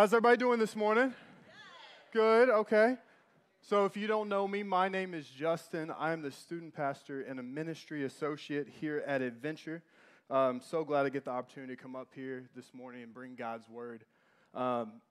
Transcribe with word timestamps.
How's 0.00 0.14
everybody 0.14 0.38
doing 0.38 0.58
this 0.58 0.74
morning? 0.74 1.12
Good, 2.10 2.48
okay. 2.48 2.96
So, 3.60 3.84
if 3.84 3.98
you 3.98 4.06
don't 4.06 4.30
know 4.30 4.48
me, 4.48 4.62
my 4.62 4.88
name 4.88 5.12
is 5.12 5.26
Justin. 5.28 5.92
I'm 5.98 6.22
the 6.22 6.30
student 6.30 6.74
pastor 6.74 7.20
and 7.20 7.38
a 7.38 7.42
ministry 7.42 8.04
associate 8.04 8.66
here 8.80 9.04
at 9.06 9.20
Adventure. 9.20 9.82
I'm 10.30 10.62
so 10.62 10.84
glad 10.84 11.04
I 11.04 11.10
get 11.10 11.26
the 11.26 11.32
opportunity 11.32 11.76
to 11.76 11.82
come 11.82 11.96
up 11.96 12.08
here 12.14 12.48
this 12.56 12.72
morning 12.72 13.02
and 13.02 13.12
bring 13.12 13.34
God's 13.34 13.68
word. 13.68 14.06
Um, 14.54 15.02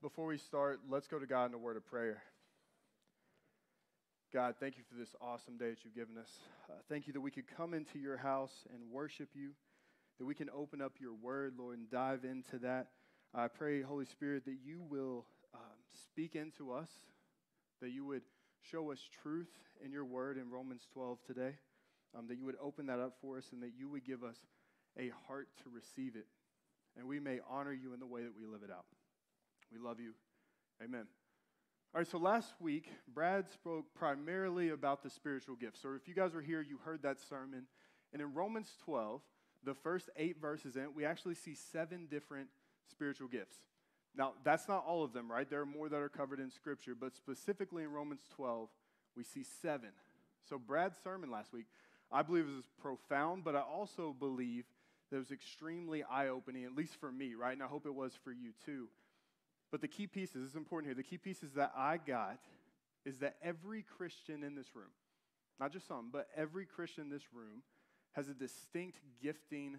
before 0.00 0.24
we 0.24 0.38
start, 0.38 0.80
let's 0.88 1.06
go 1.06 1.18
to 1.18 1.26
God 1.26 1.50
in 1.50 1.54
a 1.54 1.58
word 1.58 1.76
of 1.76 1.84
prayer. 1.84 2.22
God, 4.32 4.54
thank 4.58 4.78
you 4.78 4.84
for 4.88 4.98
this 4.98 5.14
awesome 5.20 5.58
day 5.58 5.68
that 5.68 5.84
you've 5.84 5.94
given 5.94 6.16
us. 6.16 6.30
Uh, 6.66 6.76
thank 6.88 7.06
you 7.06 7.12
that 7.12 7.20
we 7.20 7.30
could 7.30 7.46
come 7.58 7.74
into 7.74 7.98
your 7.98 8.16
house 8.16 8.64
and 8.72 8.90
worship 8.90 9.28
you, 9.34 9.50
that 10.18 10.24
we 10.24 10.34
can 10.34 10.48
open 10.48 10.80
up 10.80 10.94
your 10.98 11.12
word, 11.12 11.56
Lord, 11.58 11.76
and 11.76 11.90
dive 11.90 12.24
into 12.24 12.58
that. 12.60 12.86
I 13.32 13.46
pray, 13.46 13.80
Holy 13.82 14.06
Spirit, 14.06 14.44
that 14.46 14.56
you 14.64 14.80
will 14.80 15.24
um, 15.54 15.60
speak 15.92 16.34
into 16.34 16.72
us, 16.72 16.90
that 17.80 17.90
you 17.90 18.04
would 18.04 18.22
show 18.60 18.90
us 18.90 18.98
truth 19.22 19.50
in 19.84 19.92
your 19.92 20.04
word 20.04 20.36
in 20.36 20.50
Romans 20.50 20.82
12 20.92 21.18
today, 21.24 21.54
um, 22.18 22.26
that 22.26 22.38
you 22.38 22.44
would 22.44 22.56
open 22.60 22.86
that 22.86 22.98
up 22.98 23.14
for 23.20 23.38
us, 23.38 23.46
and 23.52 23.62
that 23.62 23.70
you 23.78 23.88
would 23.88 24.04
give 24.04 24.24
us 24.24 24.36
a 24.98 25.12
heart 25.28 25.48
to 25.62 25.70
receive 25.72 26.16
it, 26.16 26.26
and 26.98 27.06
we 27.06 27.20
may 27.20 27.38
honor 27.48 27.72
you 27.72 27.94
in 27.94 28.00
the 28.00 28.06
way 28.06 28.22
that 28.22 28.36
we 28.36 28.46
live 28.46 28.62
it 28.64 28.70
out. 28.70 28.86
We 29.72 29.78
love 29.78 30.00
you. 30.00 30.12
Amen. 30.82 31.06
All 31.94 32.00
right, 32.00 32.10
so 32.10 32.18
last 32.18 32.54
week, 32.58 32.90
Brad 33.14 33.48
spoke 33.52 33.94
primarily 33.94 34.70
about 34.70 35.04
the 35.04 35.10
spiritual 35.10 35.54
gifts. 35.54 35.80
So 35.80 35.90
if 35.94 36.08
you 36.08 36.14
guys 36.14 36.34
were 36.34 36.40
here, 36.40 36.60
you 36.60 36.78
heard 36.84 37.02
that 37.02 37.20
sermon. 37.20 37.66
And 38.12 38.20
in 38.20 38.34
Romans 38.34 38.72
12, 38.84 39.20
the 39.64 39.74
first 39.74 40.10
eight 40.16 40.40
verses 40.40 40.74
in 40.74 40.82
it, 40.82 40.94
we 40.94 41.04
actually 41.04 41.34
see 41.34 41.54
seven 41.54 42.08
different 42.10 42.48
spiritual 42.90 43.28
gifts. 43.28 43.56
Now, 44.16 44.32
that's 44.44 44.68
not 44.68 44.84
all 44.86 45.04
of 45.04 45.12
them, 45.12 45.30
right? 45.30 45.48
There 45.48 45.60
are 45.60 45.66
more 45.66 45.88
that 45.88 45.96
are 45.96 46.08
covered 46.08 46.40
in 46.40 46.50
Scripture, 46.50 46.94
but 46.98 47.14
specifically 47.14 47.84
in 47.84 47.92
Romans 47.92 48.22
12, 48.34 48.68
we 49.16 49.22
see 49.24 49.44
seven. 49.62 49.90
So, 50.48 50.58
Brad's 50.58 50.96
sermon 51.02 51.30
last 51.30 51.52
week, 51.52 51.66
I 52.10 52.22
believe 52.22 52.46
was 52.46 52.64
profound, 52.80 53.44
but 53.44 53.54
I 53.54 53.60
also 53.60 54.14
believe 54.18 54.64
that 55.10 55.18
was 55.18 55.30
extremely 55.30 56.02
eye 56.02 56.28
opening, 56.28 56.64
at 56.64 56.74
least 56.74 56.96
for 56.98 57.10
me, 57.10 57.34
right? 57.34 57.52
And 57.52 57.62
I 57.62 57.66
hope 57.66 57.86
it 57.86 57.94
was 57.94 58.12
for 58.24 58.32
you 58.32 58.50
too. 58.64 58.88
But 59.70 59.80
the 59.80 59.88
key 59.88 60.06
pieces, 60.06 60.42
this 60.42 60.50
is 60.50 60.56
important 60.56 60.88
here, 60.88 60.94
the 60.94 61.08
key 61.08 61.18
pieces 61.18 61.52
that 61.52 61.72
I 61.76 61.98
got 61.98 62.38
is 63.04 63.18
that 63.18 63.36
every 63.42 63.82
Christian 63.82 64.42
in 64.42 64.54
this 64.54 64.74
room, 64.74 64.90
not 65.58 65.72
just 65.72 65.86
some, 65.86 66.10
but 66.12 66.28
every 66.36 66.66
Christian 66.66 67.04
in 67.04 67.10
this 67.10 67.32
room 67.32 67.62
has 68.12 68.28
a 68.28 68.34
distinct 68.34 68.98
gifting 69.22 69.78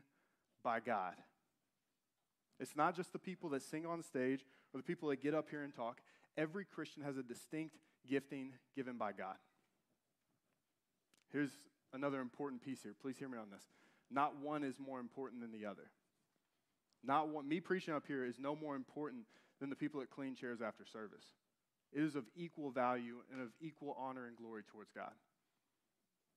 by 0.64 0.80
God. 0.80 1.16
It's 2.62 2.76
not 2.76 2.95
just 2.95 3.12
the 3.12 3.20
people 3.20 3.50
that 3.50 3.64
sing 3.64 3.88
on 3.88 4.04
stage 4.04 4.45
or 4.72 4.78
the 4.78 4.84
people 4.84 5.09
that 5.09 5.22
get 5.22 5.34
up 5.34 5.50
here 5.50 5.64
and 5.64 5.73
talk. 5.76 6.00
Every 6.38 6.64
Christian 6.64 7.02
has 7.03 7.18
a 7.18 7.23
distinct 7.23 7.76
gifting 8.08 8.53
given 8.76 8.98
by 8.98 9.12
God. 9.14 9.36
Here's 11.34 11.50
another 11.92 12.22
important 12.22 12.64
piece 12.64 12.84
here. 12.84 12.94
Please 13.02 13.18
hear 13.18 13.28
me 13.28 13.40
on 13.40 13.50
this. 13.52 13.64
Not 14.12 14.40
one 14.40 14.64
is 14.64 14.76
more 14.80 15.00
important 15.00 15.42
than 15.42 15.52
the 15.52 15.66
other. 15.66 15.90
Not 17.03 17.30
one, 17.30 17.50
me 17.50 17.59
preaching 17.59 17.95
up 17.95 18.03
here 18.06 18.23
is 18.26 18.38
no 18.40 18.56
more 18.56 18.75
important 18.75 19.23
than 19.59 19.72
the 19.72 19.75
people 19.75 20.00
that 20.02 20.12
clean 20.12 20.36
chairs 20.36 20.62
after 20.62 20.86
service. 20.86 21.25
It 21.92 22.03
is 22.03 22.16
of 22.16 22.25
equal 22.36 22.70
value 22.70 23.18
and 23.31 23.42
of 23.42 23.50
equal 23.59 23.98
honor 24.00 24.28
and 24.28 24.38
glory 24.38 24.62
towards 24.72 24.92
God. 24.92 25.12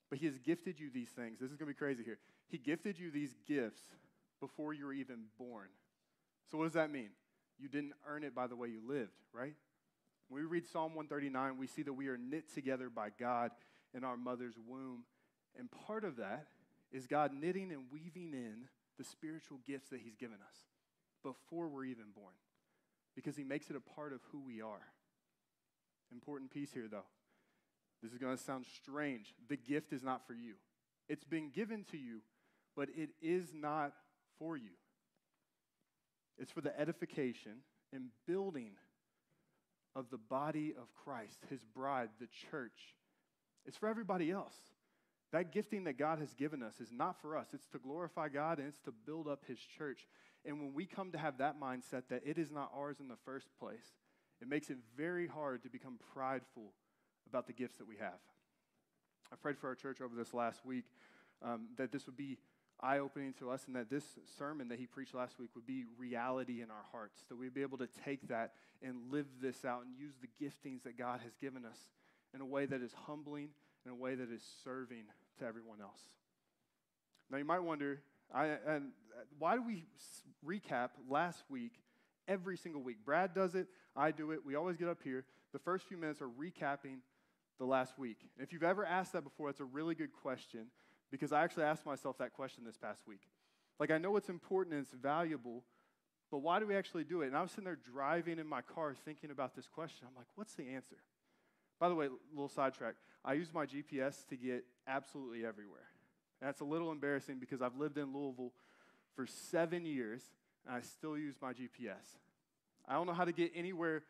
But 0.08 0.20
He 0.20 0.26
has 0.26 0.38
gifted 0.38 0.80
you 0.80 0.88
these 0.90 1.10
things. 1.10 1.38
This 1.38 1.50
is 1.50 1.56
going 1.56 1.68
to 1.68 1.74
be 1.74 1.78
crazy 1.78 2.02
here. 2.02 2.18
He 2.48 2.56
gifted 2.56 2.98
you 2.98 3.10
these 3.10 3.34
gifts 3.46 3.82
before 4.40 4.72
you 4.72 4.86
were 4.86 4.94
even 4.94 5.24
born. 5.38 5.68
So, 6.50 6.58
what 6.58 6.64
does 6.64 6.74
that 6.74 6.90
mean? 6.90 7.10
You 7.58 7.68
didn't 7.68 7.94
earn 8.06 8.24
it 8.24 8.34
by 8.34 8.46
the 8.46 8.56
way 8.56 8.68
you 8.68 8.80
lived, 8.86 9.12
right? 9.32 9.54
When 10.28 10.42
we 10.42 10.46
read 10.46 10.66
Psalm 10.66 10.94
139, 10.94 11.58
we 11.58 11.66
see 11.66 11.82
that 11.82 11.92
we 11.92 12.08
are 12.08 12.16
knit 12.16 12.52
together 12.52 12.88
by 12.90 13.08
God 13.18 13.50
in 13.94 14.04
our 14.04 14.16
mother's 14.16 14.56
womb. 14.66 15.04
And 15.58 15.70
part 15.86 16.04
of 16.04 16.16
that 16.16 16.46
is 16.90 17.06
God 17.06 17.32
knitting 17.32 17.70
and 17.72 17.84
weaving 17.90 18.32
in 18.32 18.68
the 18.98 19.04
spiritual 19.04 19.58
gifts 19.66 19.90
that 19.90 20.00
He's 20.00 20.16
given 20.16 20.38
us 20.48 20.56
before 21.22 21.68
we're 21.68 21.84
even 21.84 22.06
born 22.14 22.34
because 23.14 23.36
He 23.36 23.44
makes 23.44 23.70
it 23.70 23.76
a 23.76 23.94
part 23.94 24.12
of 24.12 24.20
who 24.32 24.40
we 24.40 24.60
are. 24.60 24.82
Important 26.12 26.50
piece 26.50 26.72
here, 26.72 26.88
though. 26.90 27.06
This 28.02 28.12
is 28.12 28.18
going 28.18 28.36
to 28.36 28.42
sound 28.42 28.66
strange. 28.76 29.34
The 29.48 29.56
gift 29.56 29.92
is 29.92 30.02
not 30.02 30.26
for 30.26 30.34
you, 30.34 30.54
it's 31.08 31.24
been 31.24 31.50
given 31.50 31.84
to 31.90 31.96
you, 31.96 32.20
but 32.76 32.88
it 32.96 33.10
is 33.20 33.52
not 33.54 33.92
for 34.38 34.56
you. 34.56 34.70
It's 36.38 36.50
for 36.50 36.60
the 36.60 36.78
edification 36.78 37.58
and 37.92 38.06
building 38.26 38.72
of 39.94 40.10
the 40.10 40.18
body 40.18 40.74
of 40.76 40.92
Christ, 40.94 41.38
his 41.48 41.64
bride, 41.64 42.08
the 42.20 42.28
church. 42.50 42.96
It's 43.66 43.76
for 43.76 43.88
everybody 43.88 44.30
else. 44.30 44.56
That 45.32 45.52
gifting 45.52 45.84
that 45.84 45.98
God 45.98 46.18
has 46.18 46.34
given 46.34 46.62
us 46.62 46.80
is 46.80 46.92
not 46.92 47.20
for 47.20 47.36
us. 47.36 47.48
It's 47.52 47.66
to 47.68 47.78
glorify 47.78 48.28
God 48.28 48.58
and 48.58 48.68
it's 48.68 48.80
to 48.82 48.92
build 49.06 49.26
up 49.26 49.42
his 49.46 49.58
church. 49.58 50.06
And 50.44 50.60
when 50.60 50.74
we 50.74 50.86
come 50.86 51.12
to 51.12 51.18
have 51.18 51.38
that 51.38 51.60
mindset 51.60 52.02
that 52.10 52.22
it 52.24 52.38
is 52.38 52.50
not 52.50 52.70
ours 52.76 52.98
in 53.00 53.08
the 53.08 53.16
first 53.24 53.48
place, 53.58 53.94
it 54.40 54.48
makes 54.48 54.70
it 54.70 54.76
very 54.96 55.26
hard 55.26 55.62
to 55.62 55.68
become 55.68 55.98
prideful 56.12 56.72
about 57.28 57.46
the 57.46 57.52
gifts 57.52 57.76
that 57.78 57.88
we 57.88 57.96
have. 57.96 58.20
I 59.32 59.36
prayed 59.36 59.58
for 59.58 59.68
our 59.68 59.74
church 59.74 60.00
over 60.00 60.14
this 60.14 60.34
last 60.34 60.64
week 60.64 60.84
um, 61.42 61.68
that 61.78 61.90
this 61.90 62.06
would 62.06 62.16
be 62.16 62.38
eye 62.80 62.98
opening 62.98 63.32
to 63.38 63.50
us, 63.50 63.64
and 63.66 63.76
that 63.76 63.88
this 63.88 64.04
sermon 64.38 64.68
that 64.68 64.78
he 64.78 64.86
preached 64.86 65.14
last 65.14 65.38
week 65.38 65.50
would 65.54 65.66
be 65.66 65.84
reality 65.98 66.60
in 66.60 66.70
our 66.70 66.84
hearts, 66.92 67.24
that 67.28 67.36
we'd 67.36 67.54
be 67.54 67.62
able 67.62 67.78
to 67.78 67.88
take 68.04 68.28
that 68.28 68.52
and 68.82 69.10
live 69.10 69.26
this 69.40 69.64
out 69.64 69.84
and 69.84 69.94
use 69.98 70.14
the 70.20 70.44
giftings 70.44 70.82
that 70.82 70.98
God 70.98 71.20
has 71.22 71.32
given 71.40 71.64
us 71.64 71.78
in 72.34 72.40
a 72.40 72.46
way 72.46 72.66
that 72.66 72.82
is 72.82 72.92
humbling, 73.06 73.48
in 73.86 73.92
a 73.92 73.94
way 73.94 74.14
that 74.14 74.30
is 74.30 74.42
serving 74.64 75.04
to 75.38 75.46
everyone 75.46 75.80
else. 75.80 76.00
Now, 77.30 77.38
you 77.38 77.44
might 77.44 77.60
wonder, 77.60 78.00
I, 78.32 78.56
and 78.66 78.90
why 79.38 79.54
do 79.54 79.62
we 79.62 79.84
recap 80.46 80.90
last 81.08 81.44
week 81.48 81.72
every 82.28 82.56
single 82.56 82.82
week? 82.82 82.98
Brad 83.04 83.34
does 83.34 83.54
it, 83.54 83.68
I 83.96 84.10
do 84.10 84.32
it, 84.32 84.40
we 84.44 84.56
always 84.56 84.76
get 84.76 84.88
up 84.88 84.98
here. 85.02 85.24
The 85.52 85.58
first 85.58 85.86
few 85.86 85.96
minutes 85.96 86.20
are 86.20 86.28
recapping 86.28 86.98
the 87.58 87.64
last 87.64 87.98
week. 87.98 88.18
And 88.36 88.44
if 88.44 88.52
you've 88.52 88.64
ever 88.64 88.84
asked 88.84 89.12
that 89.12 89.22
before, 89.22 89.48
that's 89.48 89.60
a 89.60 89.64
really 89.64 89.94
good 89.94 90.12
question 90.12 90.66
because 91.14 91.32
I 91.32 91.44
actually 91.44 91.62
asked 91.62 91.86
myself 91.86 92.18
that 92.18 92.32
question 92.32 92.64
this 92.64 92.76
past 92.76 93.06
week. 93.06 93.20
Like, 93.78 93.92
I 93.92 93.98
know 93.98 94.16
it's 94.16 94.28
important 94.28 94.74
and 94.74 94.82
it's 94.82 94.92
valuable, 94.92 95.62
but 96.28 96.38
why 96.38 96.58
do 96.58 96.66
we 96.66 96.74
actually 96.74 97.04
do 97.04 97.22
it? 97.22 97.28
And 97.28 97.36
I 97.36 97.42
was 97.42 97.52
sitting 97.52 97.66
there 97.66 97.76
driving 97.76 98.40
in 98.40 98.48
my 98.48 98.62
car 98.62 98.96
thinking 99.04 99.30
about 99.30 99.54
this 99.54 99.68
question. 99.68 100.08
I'm 100.08 100.16
like, 100.16 100.26
what's 100.34 100.54
the 100.54 100.70
answer? 100.70 100.96
By 101.78 101.88
the 101.88 101.94
way, 101.94 102.08
little 102.32 102.48
sidetrack. 102.48 102.96
I 103.24 103.34
use 103.34 103.54
my 103.54 103.64
GPS 103.64 104.26
to 104.28 104.36
get 104.36 104.64
absolutely 104.88 105.46
everywhere. 105.46 105.86
And 106.40 106.48
that's 106.48 106.60
a 106.62 106.64
little 106.64 106.90
embarrassing 106.90 107.38
because 107.38 107.62
I've 107.62 107.76
lived 107.76 107.96
in 107.96 108.12
Louisville 108.12 108.52
for 109.14 109.24
seven 109.24 109.86
years 109.86 110.22
and 110.66 110.74
I 110.74 110.80
still 110.80 111.16
use 111.16 111.36
my 111.40 111.52
GPS. 111.52 112.18
I 112.88 112.94
don't 112.94 113.06
know 113.06 113.14
how 113.14 113.24
to 113.24 113.32
get 113.32 113.52
anywhere 113.54 114.02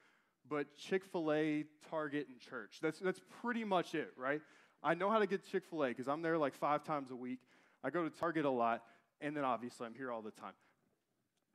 but 0.49 0.77
Chick 0.77 1.05
fil 1.05 1.33
A, 1.33 1.65
Target, 1.91 2.29
and 2.29 2.39
church. 2.39 2.79
That's, 2.83 2.99
that's 2.99 3.21
pretty 3.43 3.65
much 3.65 3.95
it, 3.95 4.13
right? 4.17 4.41
I 4.85 4.95
know 4.95 5.11
how 5.11 5.19
to 5.19 5.27
get 5.27 5.45
Chick 5.51 5.65
fil 5.65 5.85
A 5.85 5.89
because 5.89 6.07
I'm 6.07 6.21
there 6.21 6.37
like 6.37 6.55
five 6.55 6.85
times 6.85 7.11
a 7.11 7.17
week. 7.17 7.41
I 7.83 7.91
go 7.91 8.05
to 8.05 8.11
Target 8.11 8.45
a 8.45 8.51
lot, 8.51 8.83
and 9.21 9.35
then 9.35 9.43
obviously 9.43 9.87
I'm 9.87 9.95
here 9.95 10.13
all 10.13 10.23
the 10.23 10.31
time. 10.31 10.53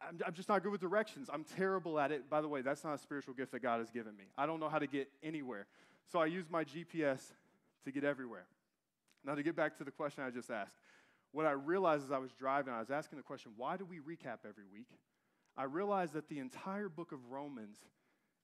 I'm, 0.01 0.19
I'm, 0.25 0.33
just 0.33 0.49
not 0.49 0.63
good 0.63 0.71
with 0.71 0.81
directions. 0.81 1.29
I'm 1.31 1.43
terrible 1.43 1.99
at 1.99 2.11
it. 2.11 2.29
By 2.29 2.41
the 2.41 2.47
way, 2.47 2.61
that's 2.61 2.83
not 2.83 2.93
a 2.93 2.97
spiritual 2.97 3.35
gift 3.35 3.51
that 3.51 3.61
God 3.61 3.79
has 3.79 3.91
given 3.91 4.15
me. 4.17 4.25
I 4.37 4.45
don't 4.45 4.59
know 4.59 4.69
how 4.69 4.79
to 4.79 4.87
get 4.87 5.09
anywhere. 5.21 5.67
So 6.11 6.19
I 6.19 6.25
use 6.25 6.45
my 6.49 6.63
GPS 6.63 7.21
to 7.85 7.91
get 7.91 8.03
everywhere. 8.03 8.45
Now, 9.23 9.35
to 9.35 9.43
get 9.43 9.55
back 9.55 9.77
to 9.77 9.83
the 9.83 9.91
question 9.91 10.23
I 10.23 10.31
just 10.31 10.49
asked, 10.49 10.73
what 11.31 11.45
I 11.45 11.51
realized 11.51 12.05
as 12.05 12.11
I 12.11 12.17
was 12.17 12.31
driving, 12.31 12.73
I 12.73 12.79
was 12.79 12.89
asking 12.89 13.17
the 13.17 13.23
question, 13.23 13.51
why 13.57 13.77
do 13.77 13.85
we 13.85 13.97
recap 13.97 14.39
every 14.47 14.63
week? 14.71 14.87
I 15.55 15.63
realized 15.63 16.13
that 16.13 16.29
the 16.29 16.39
entire 16.39 16.89
book 16.89 17.11
of 17.11 17.19
Romans 17.29 17.77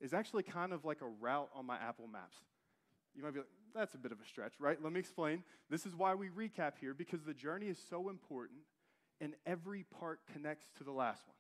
is 0.01 0.13
actually 0.13 0.43
kind 0.43 0.73
of 0.73 0.85
like 0.85 1.01
a 1.01 1.07
route 1.07 1.49
on 1.55 1.65
my 1.65 1.77
Apple 1.77 2.07
Maps. 2.07 2.37
You 3.15 3.23
might 3.23 3.33
be 3.33 3.39
like, 3.39 3.47
that's 3.75 3.93
a 3.93 3.97
bit 3.97 4.11
of 4.11 4.19
a 4.21 4.25
stretch, 4.25 4.53
right? 4.59 4.81
Let 4.81 4.93
me 4.93 4.99
explain. 4.99 5.43
This 5.69 5.85
is 5.85 5.95
why 5.95 6.15
we 6.15 6.29
recap 6.29 6.73
here 6.79 6.93
because 6.93 7.23
the 7.23 7.33
journey 7.33 7.67
is 7.67 7.77
so 7.89 8.09
important 8.09 8.61
and 9.21 9.33
every 9.45 9.83
part 9.99 10.21
connects 10.33 10.67
to 10.77 10.83
the 10.83 10.91
last 10.91 11.27
one. 11.27 11.35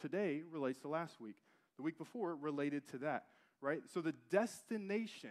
Today 0.00 0.42
relates 0.50 0.78
to 0.80 0.88
last 0.88 1.20
week. 1.20 1.36
The 1.76 1.82
week 1.82 1.98
before 1.98 2.34
related 2.34 2.88
to 2.88 2.98
that, 2.98 3.24
right? 3.60 3.80
So 3.92 4.00
the 4.00 4.14
destination, 4.30 5.30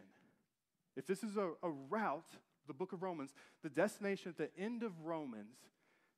if 0.96 1.06
this 1.06 1.24
is 1.24 1.38
a, 1.38 1.52
a 1.64 1.70
route, 1.70 2.32
the 2.68 2.74
book 2.74 2.94
of 2.94 3.04
Romans, 3.04 3.34
the 3.64 3.70
destination 3.70 4.30
at 4.30 4.38
the 4.38 4.50
end 4.62 4.84
of 4.84 4.92
Romans 5.04 5.58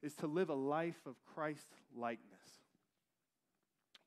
is 0.01 0.15
to 0.15 0.27
live 0.27 0.49
a 0.49 0.55
life 0.55 1.05
of 1.05 1.15
Christ 1.33 1.67
likeness. 1.95 2.41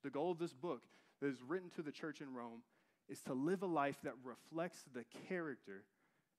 The 0.03 0.11
goal 0.11 0.31
of 0.31 0.39
this 0.39 0.53
book 0.53 0.83
that 1.21 1.29
is 1.29 1.43
written 1.47 1.71
to 1.77 1.83
the 1.83 1.93
church 1.93 2.21
in 2.21 2.33
Rome 2.33 2.63
is 3.11 3.21
to 3.23 3.35
live 3.35 3.63
a 3.63 3.67
life 3.67 3.97
that 4.05 4.15
reflects 4.25 4.85
the 4.95 5.05
character 5.29 5.83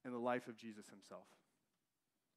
and 0.04 0.12
the 0.12 0.18
life 0.18 0.48
of 0.48 0.56
Jesus 0.56 0.88
himself. 0.88 1.26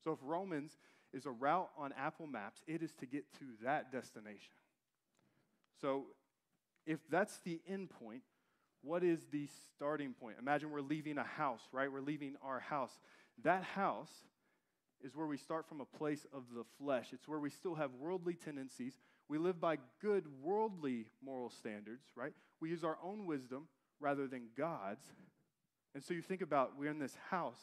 So 0.03 0.11
if 0.11 0.19
Romans 0.21 0.77
is 1.13 1.25
a 1.25 1.31
route 1.31 1.69
on 1.77 1.93
Apple 1.97 2.27
Maps, 2.27 2.61
it 2.67 2.83
is 2.83 2.93
to 2.99 3.05
get 3.05 3.23
to 3.39 3.45
that 3.63 3.91
destination. 3.91 4.53
So 5.81 6.05
if 6.85 6.99
that's 7.09 7.39
the 7.39 7.61
end 7.67 7.89
point, 7.89 8.21
what 8.83 9.03
is 9.03 9.25
the 9.31 9.47
starting 9.75 10.13
point? 10.13 10.35
Imagine 10.39 10.69
we're 10.69 10.81
leaving 10.81 11.17
a 11.17 11.23
house, 11.23 11.61
right? 11.71 11.91
We're 11.91 12.01
leaving 12.01 12.35
our 12.43 12.59
house. 12.59 12.91
That 13.43 13.63
house 13.63 14.11
is 15.03 15.15
where 15.15 15.27
we 15.27 15.37
start 15.37 15.67
from 15.67 15.81
a 15.81 15.97
place 15.97 16.25
of 16.33 16.43
the 16.53 16.63
flesh. 16.77 17.07
It's 17.11 17.27
where 17.27 17.39
we 17.39 17.49
still 17.49 17.75
have 17.75 17.91
worldly 17.99 18.35
tendencies. 18.35 18.99
We 19.27 19.37
live 19.37 19.59
by 19.59 19.77
good 20.01 20.25
worldly 20.41 21.07
moral 21.23 21.49
standards, 21.49 22.05
right? 22.15 22.33
We 22.59 22.69
use 22.69 22.83
our 22.83 22.97
own 23.03 23.25
wisdom 23.25 23.67
rather 23.99 24.27
than 24.27 24.47
God's. 24.57 25.05
And 25.93 26.03
so 26.03 26.13
you 26.13 26.21
think 26.21 26.41
about 26.41 26.71
we're 26.77 26.91
in 26.91 26.99
this 26.99 27.17
house 27.29 27.59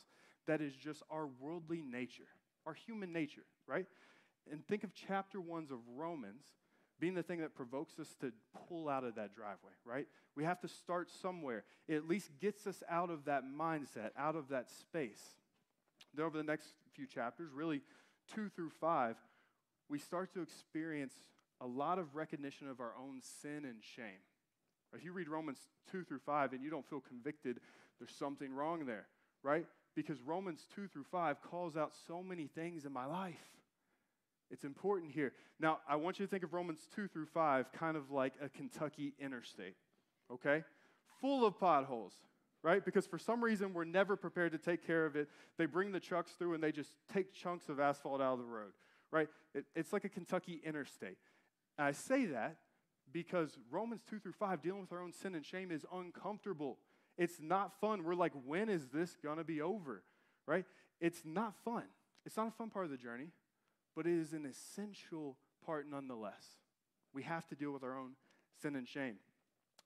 that 0.47 0.61
is 0.61 0.75
just 0.75 1.03
our 1.11 1.29
worldly 1.41 1.83
nature, 1.83 2.29
our 2.67 2.75
human 2.75 3.13
nature, 3.13 3.45
right? 3.67 3.87
And 4.51 4.67
think 4.67 4.85
of 4.85 4.91
chapter 4.95 5.41
ones 5.41 5.71
of 5.71 5.79
Romans 5.97 6.45
being 6.99 7.15
the 7.15 7.23
thing 7.23 7.41
that 7.41 7.55
provokes 7.55 7.99
us 7.99 8.15
to 8.21 8.33
pull 8.69 8.89
out 8.89 9.05
of 9.05 9.17
that 9.17 9.35
driveway, 9.35 9.73
right? 9.85 10.07
We 10.37 10.45
have 10.45 10.61
to 10.61 10.69
start 10.69 11.11
somewhere. 11.11 11.65
It 11.89 11.97
at 11.97 12.09
least 12.09 12.31
gets 12.41 12.67
us 12.67 12.83
out 12.89 13.11
of 13.11 13.25
that 13.25 13.43
mindset, 13.45 14.11
out 14.17 14.37
of 14.37 14.49
that 14.51 14.71
space. 14.71 15.21
Then, 16.15 16.25
over 16.25 16.37
the 16.37 16.45
next 16.45 16.69
few 16.95 17.07
chapters, 17.07 17.51
really 17.53 17.83
two 18.33 18.49
through 18.49 18.71
five, 18.71 19.17
we 19.89 19.99
start 19.99 20.33
to 20.35 20.43
experience 20.43 21.15
a 21.61 21.67
lot 21.67 21.99
of 21.99 22.15
recognition 22.15 22.69
of 22.69 22.81
our 22.81 22.93
own 22.99 23.21
sin 23.41 23.65
and 23.65 23.83
shame. 23.97 24.23
If 24.95 25.05
you 25.05 25.13
read 25.13 25.29
Romans 25.29 25.59
2 25.91 26.05
through 26.05 26.21
5 26.21 26.53
and 26.53 26.63
you 26.63 26.71
don't 26.71 26.89
feel 26.89 27.01
convicted, 27.01 27.61
there's 27.99 28.15
something 28.15 28.53
wrong 28.53 28.85
there, 28.87 29.07
right? 29.43 29.67
Because 29.95 30.21
Romans 30.23 30.67
2 30.75 30.89
through 30.89 31.05
5 31.05 31.43
calls 31.43 31.77
out 31.77 31.93
so 32.07 32.23
many 32.23 32.47
things 32.47 32.85
in 32.85 32.93
my 32.93 33.07
life. 33.07 33.41
It's 34.51 34.65
important 34.65 35.13
here. 35.13 35.33
Now, 35.59 35.79
I 35.89 35.97
want 35.97 36.19
you 36.19 36.27
to 36.27 36.31
think 36.31 36.45
of 36.45 36.53
Romans 36.53 36.87
2 36.95 37.09
through 37.09 37.27
5 37.27 37.73
kind 37.73 37.97
of 37.97 38.11
like 38.11 38.35
a 38.43 38.51
Kentucky 38.51 39.15
interstate, 39.19 39.77
okay? 40.31 40.63
Full 41.23 41.47
of 41.47 41.59
potholes, 41.59 42.13
right? 42.63 42.85
Because 42.85 43.07
for 43.07 43.19
some 43.19 43.43
reason, 43.43 43.73
we're 43.73 43.85
never 43.85 44.15
prepared 44.15 44.53
to 44.53 44.59
take 44.59 44.87
care 44.87 45.07
of 45.07 45.17
it. 45.17 45.29
They 45.57 45.65
bring 45.65 45.91
the 45.91 46.01
trucks 46.01 46.33
through 46.33 46.53
and 46.53 46.63
they 46.63 46.73
just 46.73 46.91
take 47.13 47.33
chunks 47.33 47.71
of 47.71 47.81
asphalt 47.81 48.21
out 48.21 48.35
of 48.35 48.39
the 48.41 48.45
road, 48.45 48.73
right? 49.11 49.29
It, 49.55 49.65
it's 49.75 49.93
like 49.93 50.05
a 50.05 50.11
Kentucky 50.11 50.61
interstate. 50.65 51.17
And 51.79 51.87
I 51.87 51.93
say 51.93 52.27
that 52.27 52.57
because 53.13 53.59
Romans 53.71 54.03
2 54.09 54.19
through 54.19 54.33
5, 54.33 54.63
dealing 54.63 54.81
with 54.81 54.93
our 54.93 55.03
own 55.03 55.13
sin 55.13 55.35
and 55.35 55.45
shame, 55.45 55.71
is 55.71 55.85
uncomfortable. 55.93 56.79
It's 57.19 57.41
not 57.41 57.79
fun. 57.81 58.05
We're 58.05 58.15
like, 58.15 58.33
when 58.47 58.69
is 58.69 58.89
this 58.89 59.17
going 59.23 59.39
to 59.39 59.45
be 59.45 59.61
over, 59.61 60.03
right? 60.47 60.65
It's 61.01 61.23
not 61.25 61.55
fun. 61.65 61.85
It's 62.25 62.37
not 62.37 62.49
a 62.49 62.53
fun 62.53 62.71
part 62.71 62.85
of 62.85 62.91
the 62.91 62.97
journey 62.97 63.29
but 63.95 64.07
it 64.07 64.19
is 64.19 64.33
an 64.33 64.47
essential 64.47 65.37
part 65.65 65.87
nonetheless. 65.89 66.57
We 67.13 67.23
have 67.25 67.47
to 67.49 67.55
deal 67.55 67.73
with 67.73 67.83
our 67.83 67.97
own 67.97 68.13
sin 68.61 68.77
and 68.77 68.89
shame. 68.89 69.17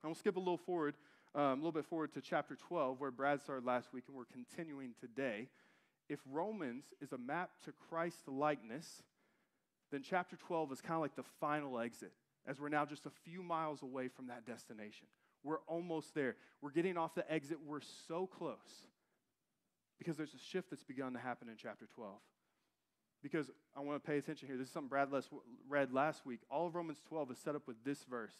And 0.02 0.11
we'll 0.11 0.14
skip 0.14 0.37
a 0.37 0.38
little 0.38 0.58
forward, 0.58 0.94
um, 1.34 1.43
a 1.43 1.55
little 1.55 1.73
bit 1.73 1.87
forward 1.87 2.12
to 2.14 2.20
chapter 2.20 2.56
12, 2.56 3.00
where 3.00 3.11
Brad 3.11 3.43
started 3.43 3.64
last 3.64 3.93
week, 3.93 4.05
and 4.06 4.17
we're 4.17 4.25
continuing 4.25 4.94
today. 5.00 5.49
If 6.08 6.20
Romans 6.31 6.84
is 7.00 7.12
a 7.12 7.19
map 7.19 7.50
to 7.64 7.73
Christ's 7.88 8.28
likeness, 8.28 9.02
then 9.90 10.02
chapter 10.02 10.37
12 10.37 10.73
is 10.73 10.81
kind 10.81 10.94
of 10.94 11.00
like 11.00 11.17
the 11.17 11.25
final 11.40 11.81
exit, 11.81 12.12
as 12.47 12.61
we're 12.61 12.69
now 12.69 12.85
just 12.85 13.07
a 13.07 13.11
few 13.25 13.43
miles 13.43 13.83
away 13.83 14.09
from 14.09 14.29
that 14.29 14.47
destination. 14.47 15.07
We're 15.43 15.61
almost 15.67 16.15
there. 16.15 16.37
We're 16.61 16.71
getting 16.71 16.97
off 16.97 17.15
the 17.15 17.31
exit. 17.31 17.59
We're 17.65 17.81
so 18.09 18.27
close 18.27 18.87
because 19.99 20.17
there's 20.17 20.35
a 20.35 20.39
shift 20.39 20.71
that's 20.71 20.85
begun 20.85 21.13
to 21.13 21.19
happen 21.19 21.49
in 21.49 21.57
chapter 21.57 21.87
12 21.95 22.15
because 23.23 23.51
I 23.77 23.81
want 23.81 24.03
to 24.03 24.07
pay 24.07 24.19
attention 24.19 24.49
here. 24.49 24.57
This 24.57 24.69
is 24.69 24.73
something 24.73 24.89
Brad 24.89 25.09
read 25.69 25.93
last 25.93 26.25
week. 26.27 26.41
All 26.51 26.67
of 26.67 26.75
Romans 26.75 27.03
12 27.09 27.33
is 27.33 27.39
set 27.39 27.55
up 27.55 27.67
with 27.67 27.77
this 27.85 28.05
verse. 28.05 28.35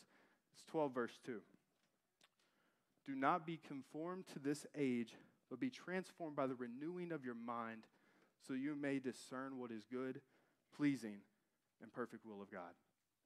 It's 0.55 0.63
12, 0.71 0.95
verse 0.95 1.19
2. 1.25 1.41
Do 3.07 3.15
not 3.15 3.47
be 3.47 3.59
conformed 3.67 4.25
to 4.33 4.39
this 4.39 4.67
age, 4.77 5.15
but 5.51 5.61
be 5.61 5.71
transformed 5.71 6.37
by 6.37 6.47
the 6.47 6.55
renewing 6.55 7.13
of 7.13 7.25
your 7.25 7.35
mind, 7.35 7.85
so 8.47 8.55
you 8.55 8.75
may 8.75 8.99
discern 8.99 9.59
what 9.59 9.71
is 9.71 9.85
good, 9.91 10.21
pleasing, 10.77 11.19
and 11.83 11.93
perfect 11.93 12.27
will 12.27 12.43
of 12.43 12.51
God. 12.51 12.73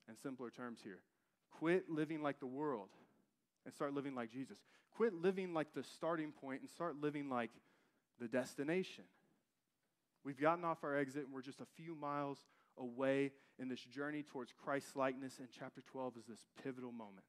In 0.08 0.16
simpler 0.16 0.50
terms 0.50 0.80
here, 0.82 1.00
quit 1.50 1.88
living 1.88 2.22
like 2.22 2.40
the 2.40 2.46
world 2.46 2.88
and 3.64 3.74
start 3.74 3.94
living 3.94 4.14
like 4.14 4.30
Jesus. 4.30 4.58
Quit 4.96 5.14
living 5.14 5.54
like 5.54 5.72
the 5.74 5.82
starting 5.82 6.32
point 6.32 6.62
and 6.62 6.70
start 6.70 6.96
living 7.00 7.28
like 7.28 7.50
the 8.18 8.28
destination. 8.28 9.04
We've 10.24 10.40
gotten 10.40 10.64
off 10.64 10.84
our 10.84 10.96
exit 10.96 11.24
and 11.24 11.32
we're 11.32 11.42
just 11.42 11.60
a 11.60 11.66
few 11.76 11.94
miles 11.94 12.38
away 12.76 13.32
in 13.58 13.68
this 13.68 13.80
journey 13.80 14.22
towards 14.22 14.52
Christ's 14.52 14.96
likeness, 14.96 15.38
and 15.38 15.48
chapter 15.56 15.82
12 15.82 16.16
is 16.18 16.24
this 16.26 16.46
pivotal 16.62 16.92
moment. 16.92 17.26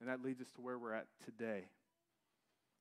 And 0.00 0.08
that 0.08 0.22
leads 0.22 0.40
us 0.40 0.50
to 0.56 0.60
where 0.60 0.78
we're 0.78 0.94
at 0.94 1.06
today. 1.24 1.64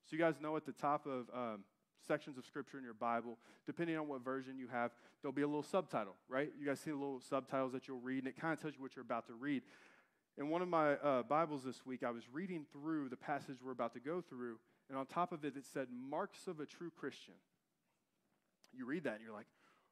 So, 0.10 0.16
you 0.16 0.22
guys 0.22 0.36
know 0.42 0.56
at 0.58 0.66
the 0.66 0.74
top 0.74 1.06
of 1.06 1.30
um, 1.34 1.64
sections 2.08 2.38
of 2.38 2.46
scripture 2.46 2.78
in 2.78 2.84
your 2.84 2.94
Bible, 2.94 3.38
depending 3.66 3.98
on 3.98 4.08
what 4.08 4.24
version 4.24 4.58
you 4.58 4.68
have, 4.68 4.92
there'll 5.22 5.34
be 5.34 5.42
a 5.42 5.48
little 5.48 5.64
subtitle, 5.64 6.16
right? 6.28 6.52
You 6.60 6.66
guys 6.66 6.80
see 6.80 6.92
the 6.92 6.98
little 6.98 7.22
subtitles 7.22 7.74
that 7.74 7.88
you'll 7.88 8.00
read, 8.00 8.20
and 8.20 8.28
it 8.28 8.40
kind 8.40 8.54
of 8.54 8.62
tells 8.62 8.76
you 8.76 8.82
what 8.82 8.96
you're 8.96 9.06
about 9.06 9.28
to 9.28 9.34
read. 9.34 9.64
In 10.38 10.50
one 10.50 10.62
of 10.62 10.68
my 10.68 10.94
uh, 10.94 11.24
Bibles 11.24 11.64
this 11.64 11.86
week, 11.86 12.04
I 12.04 12.12
was 12.12 12.24
reading 12.32 12.66
through 12.72 13.10
the 13.10 13.18
passage 13.18 13.58
we're 13.64 13.72
about 13.72 13.94
to 13.94 14.00
go 14.00 14.22
through, 14.22 14.58
and 14.90 14.98
on 14.98 15.06
top 15.06 15.32
of 15.32 15.46
it, 15.46 15.56
it 15.56 15.66
said, 15.72 15.88
Marks 15.92 16.48
of 16.48 16.60
a 16.60 16.66
True 16.66 16.92
Christian 16.98 17.36
you 18.76 18.86
read 18.86 19.04
that 19.04 19.16
and 19.16 19.24
you're 19.24 19.34
like, 19.34 19.46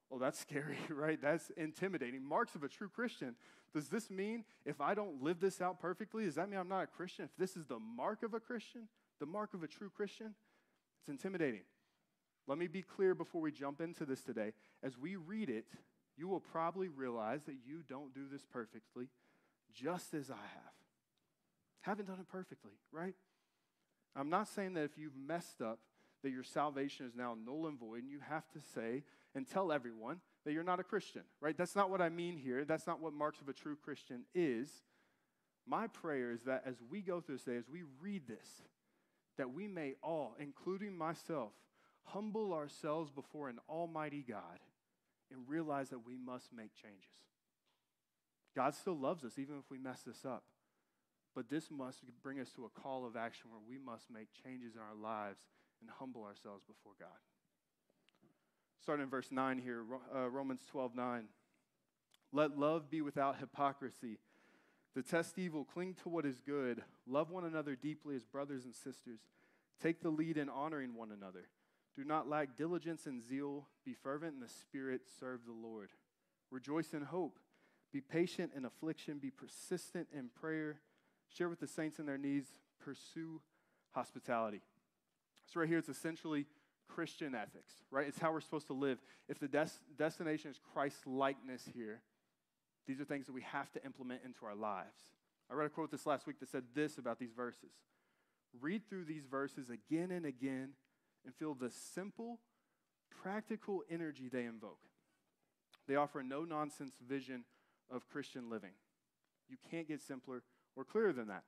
well, 0.10 0.20
that's 0.20 0.40
scary, 0.40 0.78
right? 0.90 1.22
That's 1.22 1.52
intimidating. 1.58 2.24
Marks 2.24 2.56
of 2.56 2.64
a 2.64 2.68
true 2.68 2.90
Christian. 2.90 3.36
Does 3.74 3.88
this 3.88 4.10
mean 4.10 4.44
if 4.66 4.82
I 4.82 4.94
don't 4.94 5.24
live 5.24 5.40
this 5.40 5.62
out 5.62 5.80
perfectly, 5.80 6.26
does 6.26 6.36
that 6.36 6.50
mean 6.50 6.60
I'm 6.60 6.68
not 6.68 6.84
a 6.84 6.88
Christian? 6.88 7.26
If 7.26 7.36
this 7.38 7.56
is 7.56 7.66
the 7.66 7.80
mark 7.80 8.24
of 8.24 8.34
a 8.34 8.40
Christian, 8.40 8.88
the 9.20 9.26
mark 9.26 9.54
of 9.54 9.64
a 9.64 9.68
true 9.68 9.90
Christian, 9.90 10.34
it's 11.00 11.10
intimidating. 11.10 11.62
Let 12.48 12.58
me 12.58 12.68
be 12.68 12.82
clear 12.82 13.16
before 13.16 13.42
we 13.42 13.52
jump 13.52 13.82
into 13.82 14.06
this 14.06 14.24
today. 14.24 14.54
As 14.84 14.98
we 14.98 15.16
read 15.16 15.50
it, 15.50 15.66
you 16.18 16.28
will 16.28 16.40
probably 16.40 16.90
realize 16.90 17.44
that 17.46 17.56
you 17.66 17.84
don't 17.88 18.14
do 18.14 18.28
this 18.32 18.44
perfectly, 18.52 19.08
just 19.74 20.14
as 20.14 20.30
I 20.30 20.36
have. 20.36 20.74
Haven't 21.82 22.08
done 22.08 22.20
it 22.20 22.28
perfectly, 22.28 22.74
right? 22.92 23.16
I'm 24.16 24.30
not 24.30 24.48
saying 24.48 24.74
that 24.74 24.84
if 24.84 24.98
you've 24.98 25.16
messed 25.16 25.62
up, 25.62 25.80
that 26.24 26.30
your 26.32 26.44
salvation 26.44 27.06
is 27.06 27.16
now 27.16 27.36
null 27.44 27.68
and 27.68 27.80
void, 27.80 28.04
and 28.04 28.12
you 28.12 28.20
have 28.30 28.48
to 28.52 28.60
say 28.76 29.04
and 29.34 29.48
tell 29.48 29.72
everyone 29.72 30.20
that 30.46 30.54
you're 30.54 30.64
not 30.64 30.80
a 30.80 30.84
Christian, 30.84 31.24
right? 31.40 31.58
That's 31.58 31.76
not 31.76 31.90
what 31.90 32.02
I 32.02 32.10
mean 32.10 32.38
here. 32.38 32.66
That's 32.66 32.86
not 32.86 33.00
what 33.00 33.14
marks 33.14 33.42
of 33.42 33.50
a 33.50 33.54
true 33.54 33.76
Christian 33.76 34.26
is. 34.36 34.70
My 35.68 35.88
prayer 35.88 36.32
is 36.32 36.44
that 36.44 36.64
as 36.66 36.76
we 36.90 37.02
go 37.02 37.22
through 37.22 37.36
this 37.36 37.46
day, 37.46 37.56
as 37.56 37.70
we 37.70 37.84
read 38.02 38.28
this, 38.28 38.62
that 39.38 39.54
we 39.54 39.68
may 39.68 39.94
all, 40.04 40.36
including 40.40 40.98
myself, 40.98 41.54
humble 42.06 42.54
ourselves 42.54 43.12
before 43.12 43.50
an 43.50 43.60
almighty 43.70 44.26
God 44.28 44.60
and 45.32 45.48
realize 45.48 45.90
that 45.90 46.06
we 46.06 46.18
must 46.18 46.54
make 46.54 46.76
changes. 46.76 47.06
God 48.56 48.76
still 48.76 48.98
loves 48.98 49.24
us 49.24 49.38
even 49.38 49.58
if 49.58 49.70
we 49.70 49.78
mess 49.78 50.02
this 50.06 50.26
up. 50.26 50.44
But 51.34 51.50
this 51.50 51.72
must 51.72 52.04
bring 52.22 52.40
us 52.40 52.50
to 52.56 52.66
a 52.66 52.82
call 52.82 53.06
of 53.06 53.16
action 53.16 53.50
where 53.50 53.62
we 53.66 53.78
must 53.78 54.12
make 54.12 54.28
changes 54.44 54.76
in 54.76 54.82
our 54.82 54.96
lives 54.96 55.40
and 55.80 55.90
humble 55.90 56.24
ourselves 56.24 56.64
before 56.68 56.94
God. 57.00 57.10
Starting 58.82 59.04
in 59.04 59.10
verse 59.10 59.32
9 59.32 59.60
here, 59.60 59.84
uh, 60.14 60.28
Romans 60.28 60.62
12 60.70 60.96
9. 60.96 61.26
Let 62.34 62.58
love 62.58 62.90
be 62.90 63.02
without 63.02 63.40
hypocrisy. 63.40 64.18
Detest 64.94 65.38
evil, 65.38 65.64
cling 65.64 65.96
to 66.04 66.10
what 66.10 66.26
is 66.26 66.42
good, 66.46 66.84
love 67.08 67.30
one 67.30 67.46
another 67.46 67.76
deeply 67.76 68.16
as 68.16 68.26
brothers 68.26 68.66
and 68.66 68.76
sisters. 68.76 69.20
Take 69.82 70.02
the 70.02 70.10
lead 70.10 70.38
in 70.38 70.50
honoring 70.50 70.96
one 70.96 71.12
another. 71.12 71.48
Do 71.96 72.04
not 72.04 72.30
lack 72.30 72.56
diligence 72.56 73.06
and 73.06 73.22
zeal. 73.22 73.68
Be 73.86 73.94
fervent 73.94 74.36
in 74.36 74.40
the 74.40 74.50
Spirit. 74.50 75.02
Serve 75.20 75.42
the 75.46 75.54
Lord. 75.54 75.90
Rejoice 76.50 76.94
in 76.94 77.04
hope. 77.04 77.40
Be 77.92 78.02
patient 78.02 78.52
in 78.56 78.66
affliction. 78.66 79.20
Be 79.20 79.32
persistent 79.32 80.08
in 80.14 80.30
prayer. 80.30 80.80
Share 81.30 81.50
with 81.50 81.60
the 81.60 81.68
saints 81.68 82.00
in 82.00 82.06
their 82.06 82.18
needs. 82.18 82.48
Pursue 82.84 83.42
hospitality. 83.92 84.62
So, 85.48 85.60
right 85.60 85.68
here, 85.70 85.78
it's 85.78 85.90
essentially 85.90 86.46
Christian 86.88 87.36
ethics, 87.36 87.74
right? 87.90 88.08
It's 88.08 88.20
how 88.20 88.32
we're 88.32 88.42
supposed 88.42 88.68
to 88.68 88.74
live. 88.74 89.00
If 89.28 89.40
the 89.40 89.48
des- 89.48 89.80
destination 89.98 90.52
is 90.52 90.60
Christ 90.74 91.06
likeness 91.06 91.68
here, 91.74 92.02
these 92.88 93.00
are 93.00 93.06
things 93.06 93.26
that 93.28 93.34
we 93.34 93.42
have 93.42 93.72
to 93.74 93.84
implement 93.86 94.22
into 94.26 94.46
our 94.46 94.56
lives. 94.56 95.00
I 95.50 95.54
read 95.54 95.66
a 95.66 95.70
quote 95.70 95.92
this 95.92 96.06
last 96.06 96.28
week 96.28 96.40
that 96.40 96.50
said 96.50 96.64
this 96.74 96.98
about 96.98 97.20
these 97.20 97.34
verses 97.34 97.72
Read 98.60 98.82
through 98.90 99.06
these 99.06 99.26
verses 99.26 99.70
again 99.70 100.12
and 100.12 100.26
again 100.26 100.70
and 101.26 101.36
feel 101.36 101.54
the 101.54 101.70
simple, 101.70 102.40
practical 103.22 103.84
energy 103.90 104.30
they 104.32 104.46
invoke. 104.46 104.80
They 105.88 105.96
offer 105.96 106.20
a 106.20 106.24
no 106.24 106.44
nonsense 106.44 106.94
vision 107.08 107.44
of 107.90 108.08
Christian 108.10 108.50
living. 108.50 108.72
You 109.50 109.58
can't 109.70 109.88
get 109.88 110.02
simpler 110.02 110.44
or 110.76 110.84
clearer 110.86 111.14
than 111.14 111.28
that. 111.28 111.44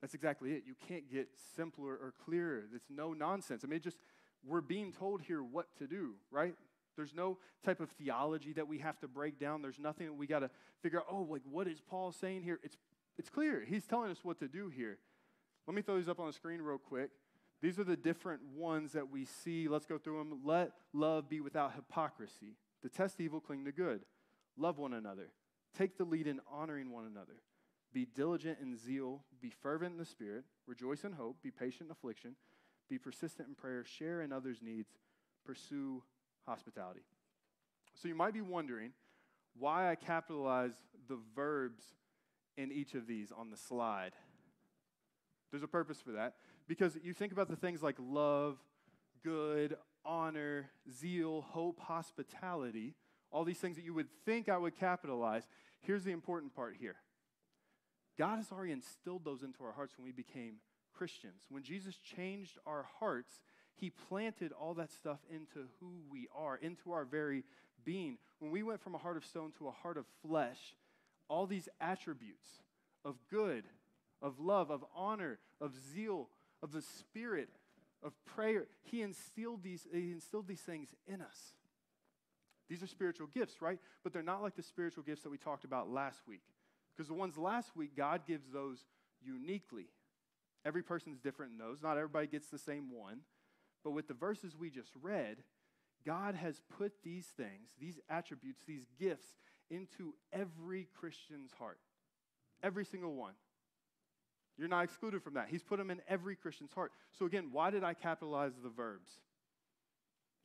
That's 0.00 0.14
exactly 0.14 0.52
it. 0.52 0.64
You 0.66 0.74
can't 0.88 1.10
get 1.10 1.28
simpler 1.56 1.92
or 1.92 2.14
clearer. 2.24 2.64
It's 2.74 2.90
no 2.90 3.12
nonsense. 3.12 3.62
I 3.64 3.68
mean, 3.68 3.80
just 3.80 3.98
we're 4.46 4.60
being 4.60 4.92
told 4.92 5.22
here 5.22 5.42
what 5.42 5.66
to 5.78 5.86
do, 5.86 6.14
right? 6.30 6.54
There's 6.96 7.14
no 7.14 7.38
type 7.64 7.80
of 7.80 7.90
theology 7.90 8.52
that 8.54 8.68
we 8.68 8.78
have 8.78 8.98
to 9.00 9.08
break 9.08 9.38
down. 9.38 9.62
There's 9.62 9.78
nothing 9.78 10.06
that 10.06 10.12
we 10.14 10.26
got 10.26 10.40
to 10.40 10.50
figure 10.82 10.98
out, 10.98 11.06
oh, 11.10 11.26
like 11.30 11.42
what 11.50 11.66
is 11.68 11.80
Paul 11.80 12.12
saying 12.12 12.42
here? 12.42 12.60
It's 12.62 12.76
It's 13.18 13.30
clear. 13.30 13.64
He's 13.66 13.86
telling 13.86 14.10
us 14.10 14.18
what 14.22 14.38
to 14.40 14.48
do 14.48 14.68
here. 14.68 14.98
Let 15.66 15.74
me 15.74 15.82
throw 15.82 15.96
these 15.96 16.08
up 16.08 16.18
on 16.18 16.26
the 16.26 16.32
screen 16.32 16.60
real 16.60 16.78
quick. 16.78 17.10
These 17.62 17.78
are 17.78 17.84
the 17.84 17.96
different 17.96 18.42
ones 18.56 18.92
that 18.92 19.10
we 19.10 19.24
see. 19.24 19.68
Let's 19.68 19.86
go 19.86 19.96
through 19.96 20.18
them. 20.18 20.40
Let 20.44 20.72
love 20.92 21.28
be 21.28 21.40
without 21.40 21.74
hypocrisy. 21.74 22.56
Detest 22.82 23.20
evil, 23.20 23.40
cling 23.40 23.64
to 23.66 23.72
good. 23.72 24.00
Love 24.58 24.78
one 24.78 24.92
another. 24.92 25.28
Take 25.78 25.96
the 25.96 26.04
lead 26.04 26.26
in 26.26 26.40
honoring 26.50 26.90
one 26.90 27.06
another. 27.06 27.40
Be 27.92 28.04
diligent 28.04 28.58
in 28.60 28.76
zeal. 28.76 29.22
Be 29.40 29.50
fervent 29.50 29.92
in 29.92 29.98
the 29.98 30.04
spirit. 30.04 30.44
Rejoice 30.66 31.04
in 31.04 31.12
hope. 31.12 31.36
Be 31.42 31.52
patient 31.52 31.86
in 31.86 31.92
affliction. 31.92 32.34
Be 32.90 32.98
persistent 32.98 33.48
in 33.48 33.54
prayer. 33.54 33.84
Share 33.84 34.22
in 34.22 34.32
others' 34.32 34.58
needs. 34.60 34.90
Pursue 35.46 36.02
hospitality. 36.46 37.02
So 37.94 38.08
you 38.08 38.16
might 38.16 38.34
be 38.34 38.40
wondering 38.40 38.90
why 39.56 39.90
I 39.90 39.94
capitalize 39.94 40.72
the 41.08 41.18
verbs 41.36 41.84
in 42.56 42.72
each 42.72 42.94
of 42.94 43.06
these 43.06 43.30
on 43.30 43.50
the 43.50 43.56
slide. 43.56 44.12
There's 45.50 45.62
a 45.62 45.68
purpose 45.68 46.00
for 46.00 46.12
that. 46.12 46.34
Because 46.68 46.96
you 47.02 47.12
think 47.12 47.32
about 47.32 47.48
the 47.48 47.56
things 47.56 47.82
like 47.82 47.96
love, 47.98 48.58
good, 49.24 49.76
honor, 50.04 50.70
zeal, 50.90 51.42
hope, 51.42 51.80
hospitality, 51.80 52.94
all 53.30 53.44
these 53.44 53.58
things 53.58 53.76
that 53.76 53.84
you 53.84 53.94
would 53.94 54.08
think 54.24 54.48
I 54.48 54.58
would 54.58 54.78
capitalize. 54.78 55.46
Here's 55.80 56.04
the 56.04 56.12
important 56.12 56.54
part 56.54 56.76
here 56.78 56.96
God 58.18 58.36
has 58.36 58.52
already 58.52 58.72
instilled 58.72 59.24
those 59.24 59.42
into 59.42 59.64
our 59.64 59.72
hearts 59.72 59.94
when 59.96 60.04
we 60.04 60.12
became 60.12 60.56
Christians. 60.92 61.42
When 61.48 61.62
Jesus 61.62 61.96
changed 61.96 62.58
our 62.66 62.86
hearts, 63.00 63.40
he 63.74 63.90
planted 63.90 64.52
all 64.52 64.74
that 64.74 64.92
stuff 64.92 65.18
into 65.30 65.68
who 65.80 66.02
we 66.10 66.28
are, 66.36 66.56
into 66.56 66.92
our 66.92 67.04
very 67.04 67.44
being. 67.84 68.18
When 68.38 68.50
we 68.50 68.62
went 68.62 68.80
from 68.80 68.94
a 68.94 68.98
heart 68.98 69.16
of 69.16 69.24
stone 69.24 69.52
to 69.58 69.68
a 69.68 69.72
heart 69.72 69.96
of 69.96 70.04
flesh, 70.26 70.76
all 71.28 71.46
these 71.46 71.68
attributes 71.80 72.46
of 73.04 73.16
good, 73.30 73.64
of 74.20 74.38
love, 74.38 74.70
of 74.70 74.84
honor, 74.94 75.38
of 75.60 75.72
zeal, 75.92 76.28
of 76.62 76.72
the 76.72 76.82
spirit, 76.82 77.48
of 78.02 78.12
prayer, 78.24 78.66
he 78.82 79.02
instilled 79.02 79.62
these, 79.62 79.86
he 79.92 80.12
instilled 80.12 80.48
these 80.48 80.60
things 80.60 80.88
in 81.06 81.20
us. 81.20 81.54
These 82.68 82.82
are 82.82 82.86
spiritual 82.86 83.26
gifts, 83.26 83.60
right? 83.60 83.78
But 84.02 84.12
they're 84.12 84.22
not 84.22 84.42
like 84.42 84.56
the 84.56 84.62
spiritual 84.62 85.02
gifts 85.02 85.22
that 85.22 85.30
we 85.30 85.38
talked 85.38 85.64
about 85.64 85.90
last 85.90 86.22
week. 86.26 86.42
Because 86.96 87.08
the 87.08 87.14
ones 87.14 87.36
last 87.36 87.76
week, 87.76 87.96
God 87.96 88.22
gives 88.26 88.50
those 88.50 88.78
uniquely. 89.22 89.88
Every 90.64 90.82
person's 90.82 91.18
different 91.18 91.52
in 91.52 91.58
those. 91.58 91.82
Not 91.82 91.96
everybody 91.96 92.26
gets 92.26 92.48
the 92.48 92.58
same 92.58 92.90
one. 92.90 93.20
But 93.84 93.90
with 93.90 94.08
the 94.08 94.14
verses 94.14 94.56
we 94.56 94.70
just 94.70 94.92
read, 95.00 95.38
God 96.06 96.34
has 96.34 96.60
put 96.78 96.92
these 97.02 97.26
things, 97.26 97.70
these 97.80 97.98
attributes, 98.08 98.62
these 98.66 98.86
gifts 98.98 99.26
into 99.70 100.14
every 100.32 100.88
Christian's 100.98 101.52
heart. 101.58 101.78
Every 102.62 102.84
single 102.84 103.14
one. 103.14 103.34
You're 104.58 104.68
not 104.68 104.84
excluded 104.84 105.22
from 105.22 105.34
that. 105.34 105.48
He's 105.50 105.62
put 105.62 105.78
them 105.78 105.90
in 105.90 106.00
every 106.08 106.36
Christian's 106.36 106.72
heart. 106.72 106.92
So, 107.18 107.26
again, 107.26 107.48
why 107.52 107.70
did 107.70 107.84
I 107.84 107.94
capitalize 107.94 108.52
the 108.62 108.68
verbs? 108.68 109.10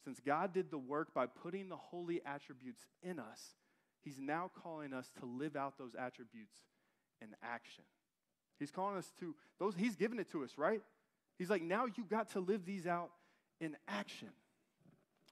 Since 0.04 0.20
God 0.26 0.54
did 0.54 0.72
the 0.72 0.78
work 0.78 1.14
by 1.14 1.26
putting 1.26 1.70
the 1.70 1.76
holy 1.76 2.22
attributes 2.26 2.88
in 3.04 3.20
us, 3.20 3.56
He's 4.04 4.20
now 4.20 4.50
calling 4.64 4.94
us 4.94 5.12
to 5.20 5.26
live 5.26 5.58
out 5.58 5.78
those 5.78 5.94
attributes 5.94 6.56
in 7.22 7.30
action. 7.44 7.84
He's 8.58 8.72
calling 8.72 8.98
us 8.98 9.12
to 9.20 9.36
those, 9.60 9.76
He's 9.76 9.96
given 9.96 10.20
it 10.20 10.32
to 10.32 10.44
us, 10.44 10.52
right? 10.58 10.82
He's 11.38 11.50
like, 11.50 11.62
now 11.62 11.86
you 11.86 12.06
got 12.10 12.32
to 12.32 12.40
live 12.40 12.66
these 12.66 12.88
out 12.88 13.12
in 13.60 13.76
action. 13.88 14.30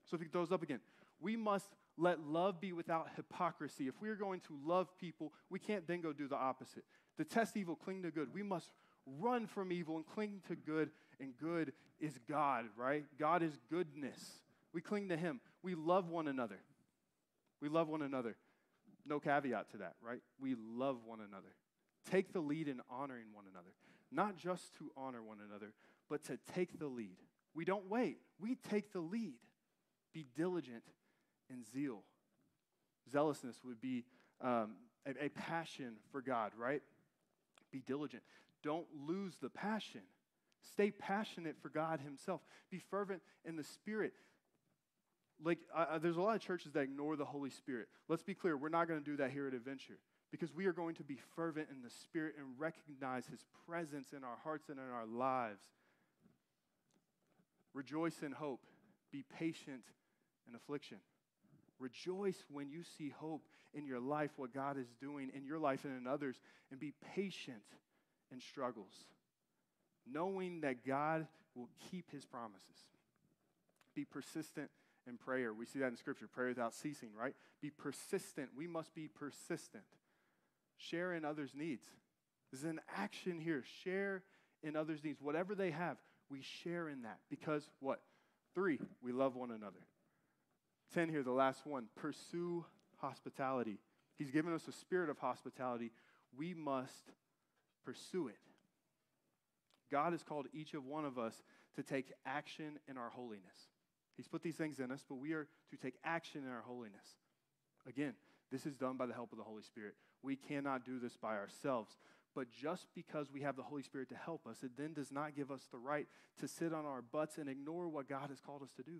So 0.09 0.15
if 0.15 0.21
he 0.21 0.27
throws 0.27 0.51
up 0.51 0.61
again, 0.61 0.79
we 1.19 1.35
must 1.35 1.67
let 1.97 2.19
love 2.19 2.59
be 2.59 2.73
without 2.73 3.07
hypocrisy. 3.15 3.87
If 3.87 3.99
we 4.01 4.09
are 4.09 4.15
going 4.15 4.41
to 4.41 4.57
love 4.65 4.87
people, 4.99 5.33
we 5.49 5.59
can't 5.59 5.87
then 5.87 6.01
go 6.01 6.13
do 6.13 6.27
the 6.27 6.35
opposite. 6.35 6.83
Detest 7.17 7.55
evil, 7.57 7.75
cling 7.75 8.03
to 8.03 8.11
good. 8.11 8.33
We 8.33 8.43
must 8.43 8.71
run 9.19 9.47
from 9.47 9.71
evil 9.71 9.95
and 9.95 10.05
cling 10.05 10.41
to 10.47 10.55
good, 10.55 10.89
and 11.19 11.33
good 11.37 11.73
is 11.99 12.17
God, 12.29 12.65
right? 12.75 13.05
God 13.19 13.43
is 13.43 13.57
goodness. 13.69 14.41
We 14.73 14.81
cling 14.81 15.09
to 15.09 15.17
Him. 15.17 15.39
We 15.63 15.75
love 15.75 16.09
one 16.09 16.27
another. 16.27 16.59
We 17.61 17.69
love 17.69 17.87
one 17.87 18.01
another. 18.01 18.35
No 19.05 19.19
caveat 19.19 19.71
to 19.71 19.77
that, 19.77 19.95
right? 20.01 20.21
We 20.39 20.55
love 20.55 20.97
one 21.05 21.19
another. 21.19 21.55
Take 22.09 22.33
the 22.33 22.39
lead 22.39 22.67
in 22.67 22.81
honoring 22.89 23.27
one 23.33 23.45
another. 23.49 23.69
Not 24.11 24.37
just 24.37 24.75
to 24.75 24.91
honor 24.97 25.23
one 25.23 25.37
another, 25.47 25.73
but 26.09 26.23
to 26.25 26.37
take 26.53 26.79
the 26.79 26.87
lead. 26.87 27.17
We 27.53 27.65
don't 27.65 27.89
wait, 27.89 28.17
we 28.39 28.55
take 28.69 28.91
the 28.91 28.99
lead. 28.99 29.35
Be 30.13 30.25
diligent 30.35 30.83
in 31.49 31.63
zeal. 31.63 32.03
Zealousness 33.11 33.57
would 33.65 33.81
be 33.81 34.05
um, 34.41 34.75
a, 35.05 35.25
a 35.25 35.29
passion 35.29 35.95
for 36.11 36.21
God, 36.21 36.51
right? 36.57 36.81
Be 37.75 37.83
diligent. 37.85 38.23
Don't 38.63 38.87
lose 39.05 39.33
the 39.41 39.49
passion. 39.49 40.01
Stay 40.71 40.91
passionate 40.91 41.57
for 41.61 41.67
God 41.67 41.99
Himself. 41.99 42.39
Be 42.71 42.79
fervent 42.79 43.21
in 43.43 43.57
the 43.57 43.63
Spirit 43.63 44.13
like 45.43 45.59
uh, 45.75 45.97
there's 45.97 46.15
a 46.15 46.21
lot 46.21 46.35
of 46.35 46.41
churches 46.41 46.71
that 46.73 46.81
ignore 46.81 47.15
the 47.15 47.25
Holy 47.25 47.49
Spirit. 47.49 47.87
Let's 48.07 48.23
be 48.23 48.33
clear, 48.33 48.55
we're 48.55 48.69
not 48.69 48.87
going 48.87 48.99
to 48.99 49.05
do 49.05 49.17
that 49.17 49.31
here 49.31 49.47
at 49.47 49.53
Adventure 49.53 49.99
because 50.31 50.53
we 50.53 50.65
are 50.65 50.71
going 50.71 50.95
to 50.95 51.03
be 51.03 51.17
fervent 51.35 51.67
in 51.69 51.81
the 51.81 51.89
Spirit 51.89 52.35
and 52.37 52.47
recognize 52.57 53.27
His 53.27 53.45
presence 53.67 54.13
in 54.13 54.23
our 54.23 54.37
hearts 54.43 54.69
and 54.69 54.79
in 54.79 54.85
our 54.85 55.05
lives. 55.05 55.63
Rejoice 57.73 58.21
in 58.23 58.31
hope. 58.31 58.61
Be 59.11 59.25
patient 59.37 59.83
in 60.47 60.55
affliction. 60.55 60.97
Rejoice 61.79 62.45
when 62.49 62.69
you 62.69 62.83
see 62.97 63.09
hope 63.09 63.43
in 63.75 63.85
your 63.85 63.99
life, 63.99 64.31
what 64.37 64.53
God 64.53 64.77
is 64.77 64.87
doing 64.99 65.29
in 65.35 65.45
your 65.45 65.59
life 65.59 65.85
and 65.85 65.95
in 65.95 66.07
others, 66.07 66.39
and 66.71 66.79
be 66.79 66.93
patient 67.15 67.63
in 68.31 68.39
struggles, 68.39 68.93
knowing 70.11 70.61
that 70.61 70.85
God 70.85 71.27
will 71.55 71.69
keep 71.91 72.11
His 72.11 72.25
promises. 72.25 72.87
Be 73.93 74.05
persistent 74.05 74.69
in 75.07 75.17
prayer. 75.17 75.53
We 75.53 75.65
see 75.65 75.79
that 75.79 75.87
in 75.87 75.97
Scripture 75.97 76.27
prayer 76.27 76.49
without 76.49 76.73
ceasing, 76.73 77.09
right? 77.17 77.35
Be 77.61 77.69
persistent. 77.69 78.49
We 78.57 78.67
must 78.67 78.93
be 78.93 79.07
persistent. 79.07 79.83
Share 80.77 81.13
in 81.13 81.23
others' 81.23 81.51
needs. 81.55 81.85
There's 82.51 82.63
an 82.63 82.81
action 82.97 83.39
here. 83.39 83.63
Share 83.83 84.23
in 84.63 84.75
others' 84.75 85.03
needs. 85.03 85.21
Whatever 85.21 85.55
they 85.55 85.71
have, 85.71 85.97
we 86.29 86.41
share 86.41 86.89
in 86.89 87.03
that. 87.03 87.19
Because 87.29 87.69
what? 87.79 88.01
Three, 88.53 88.79
we 89.01 89.11
love 89.11 89.35
one 89.35 89.51
another. 89.51 89.81
Ten 90.93 91.09
here, 91.09 91.23
the 91.23 91.31
last 91.31 91.65
one 91.65 91.87
pursue 91.95 92.65
hospitality. 92.99 93.79
He's 94.17 94.31
given 94.31 94.53
us 94.53 94.67
a 94.67 94.71
spirit 94.71 95.09
of 95.09 95.17
hospitality. 95.17 95.91
We 96.37 96.53
must 96.53 97.11
pursue 97.83 98.27
it. 98.27 98.37
God 99.91 100.13
has 100.13 100.23
called 100.23 100.47
each 100.53 100.73
of 100.73 100.85
one 100.85 101.05
of 101.05 101.17
us 101.17 101.43
to 101.75 101.83
take 101.83 102.11
action 102.25 102.79
in 102.87 102.97
our 102.97 103.09
holiness. 103.09 103.69
He's 104.17 104.27
put 104.27 104.41
these 104.41 104.55
things 104.55 104.79
in 104.79 104.91
us, 104.91 105.03
but 105.07 105.15
we 105.15 105.33
are 105.33 105.47
to 105.71 105.77
take 105.77 105.95
action 106.03 106.43
in 106.43 106.51
our 106.51 106.63
holiness. 106.65 107.05
Again, 107.87 108.13
this 108.51 108.65
is 108.65 108.75
done 108.75 108.97
by 108.97 109.05
the 109.05 109.13
help 109.13 109.31
of 109.31 109.37
the 109.37 109.43
Holy 109.43 109.63
Spirit. 109.63 109.95
We 110.23 110.35
cannot 110.35 110.85
do 110.85 110.99
this 110.99 111.17
by 111.17 111.35
ourselves. 111.35 111.97
But 112.33 112.51
just 112.51 112.87
because 112.93 113.31
we 113.31 113.41
have 113.41 113.55
the 113.55 113.63
Holy 113.63 113.83
Spirit 113.83 114.09
to 114.09 114.15
help 114.15 114.45
us, 114.45 114.57
it 114.63 114.71
then 114.77 114.93
does 114.93 115.11
not 115.11 115.35
give 115.35 115.51
us 115.51 115.67
the 115.71 115.77
right 115.77 116.07
to 116.39 116.47
sit 116.47 116.73
on 116.73 116.85
our 116.85 117.01
butts 117.01 117.37
and 117.37 117.49
ignore 117.49 117.87
what 117.87 118.09
God 118.09 118.29
has 118.29 118.41
called 118.41 118.61
us 118.61 118.71
to 118.77 118.83
do. 118.83 118.99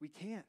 We 0.00 0.08
can't. 0.08 0.44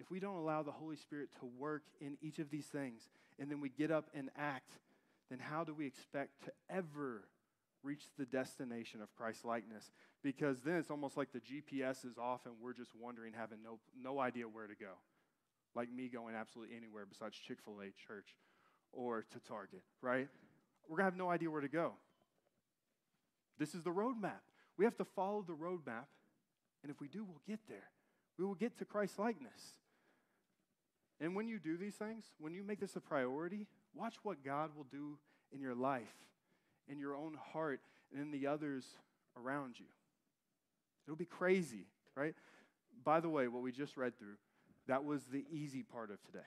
If 0.00 0.10
we 0.10 0.20
don't 0.20 0.36
allow 0.36 0.62
the 0.62 0.72
Holy 0.72 0.96
Spirit 0.96 1.28
to 1.40 1.46
work 1.58 1.82
in 2.00 2.16
each 2.22 2.38
of 2.38 2.50
these 2.50 2.66
things 2.66 3.08
and 3.38 3.50
then 3.50 3.60
we 3.60 3.68
get 3.68 3.90
up 3.90 4.08
and 4.14 4.30
act, 4.36 4.72
then 5.30 5.38
how 5.38 5.64
do 5.64 5.74
we 5.74 5.86
expect 5.86 6.44
to 6.44 6.52
ever 6.70 7.24
reach 7.82 8.04
the 8.18 8.24
destination 8.24 9.00
of 9.00 9.14
Christ 9.14 9.44
likeness 9.44 9.90
because 10.22 10.60
then 10.62 10.76
it's 10.76 10.90
almost 10.90 11.16
like 11.16 11.28
the 11.32 11.40
GPS 11.40 12.04
is 12.04 12.18
off 12.18 12.46
and 12.46 12.54
we're 12.60 12.72
just 12.72 12.90
wondering, 12.98 13.32
having 13.36 13.58
no, 13.62 13.78
no 14.00 14.20
idea 14.20 14.44
where 14.44 14.66
to 14.66 14.74
go. 14.74 14.92
Like 15.74 15.90
me 15.92 16.08
going 16.08 16.34
absolutely 16.34 16.76
anywhere 16.76 17.06
besides 17.06 17.36
Chick 17.36 17.58
fil 17.64 17.80
A 17.80 17.90
church 18.06 18.36
or 18.92 19.24
to 19.32 19.40
Target, 19.40 19.82
right? 20.00 20.28
We're 20.88 20.96
going 20.96 21.06
to 21.06 21.12
have 21.12 21.16
no 21.16 21.30
idea 21.30 21.50
where 21.50 21.60
to 21.60 21.68
go. 21.68 21.92
This 23.58 23.74
is 23.74 23.82
the 23.82 23.90
roadmap. 23.90 24.40
We 24.76 24.84
have 24.84 24.96
to 24.96 25.04
follow 25.04 25.44
the 25.46 25.54
roadmap, 25.54 26.06
and 26.82 26.90
if 26.90 27.00
we 27.00 27.08
do, 27.08 27.24
we'll 27.24 27.42
get 27.46 27.58
there. 27.68 27.90
We 28.38 28.44
will 28.44 28.54
get 28.54 28.78
to 28.78 28.84
Christ 28.84 29.18
likeness. 29.18 29.60
And 31.20 31.34
when 31.34 31.48
you 31.48 31.58
do 31.58 31.76
these 31.76 31.96
things, 31.96 32.26
when 32.38 32.52
you 32.54 32.62
make 32.62 32.80
this 32.80 32.96
a 32.96 33.00
priority, 33.00 33.66
watch 33.94 34.14
what 34.22 34.44
God 34.44 34.70
will 34.76 34.86
do 34.90 35.18
in 35.52 35.60
your 35.60 35.74
life 35.74 36.14
in 36.88 36.98
your 36.98 37.14
own 37.14 37.36
heart 37.52 37.80
and 38.12 38.22
in 38.22 38.30
the 38.30 38.46
others 38.46 38.84
around 39.36 39.78
you. 39.78 39.86
It'll 41.06 41.16
be 41.16 41.26
crazy, 41.26 41.86
right? 42.14 42.34
By 43.04 43.20
the 43.20 43.28
way, 43.28 43.48
what 43.48 43.62
we 43.62 43.72
just 43.72 43.96
read 43.96 44.18
through, 44.18 44.36
that 44.86 45.04
was 45.04 45.24
the 45.24 45.44
easy 45.50 45.82
part 45.82 46.10
of 46.10 46.22
today, 46.22 46.46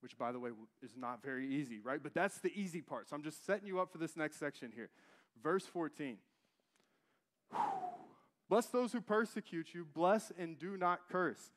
which, 0.00 0.18
by 0.18 0.32
the 0.32 0.38
way, 0.38 0.50
is 0.82 0.92
not 0.96 1.22
very 1.22 1.48
easy, 1.48 1.80
right? 1.80 2.02
But 2.02 2.14
that's 2.14 2.38
the 2.38 2.52
easy 2.54 2.80
part. 2.80 3.08
So 3.08 3.16
I'm 3.16 3.22
just 3.22 3.46
setting 3.46 3.66
you 3.66 3.80
up 3.80 3.90
for 3.92 3.98
this 3.98 4.16
next 4.16 4.38
section 4.38 4.72
here. 4.74 4.90
Verse 5.42 5.64
14. 5.64 6.18
Bless 8.48 8.66
those 8.66 8.92
who 8.92 9.00
persecute 9.00 9.74
you, 9.74 9.84
bless 9.84 10.32
and 10.38 10.58
do 10.58 10.76
not 10.76 11.00
curse. 11.10 11.50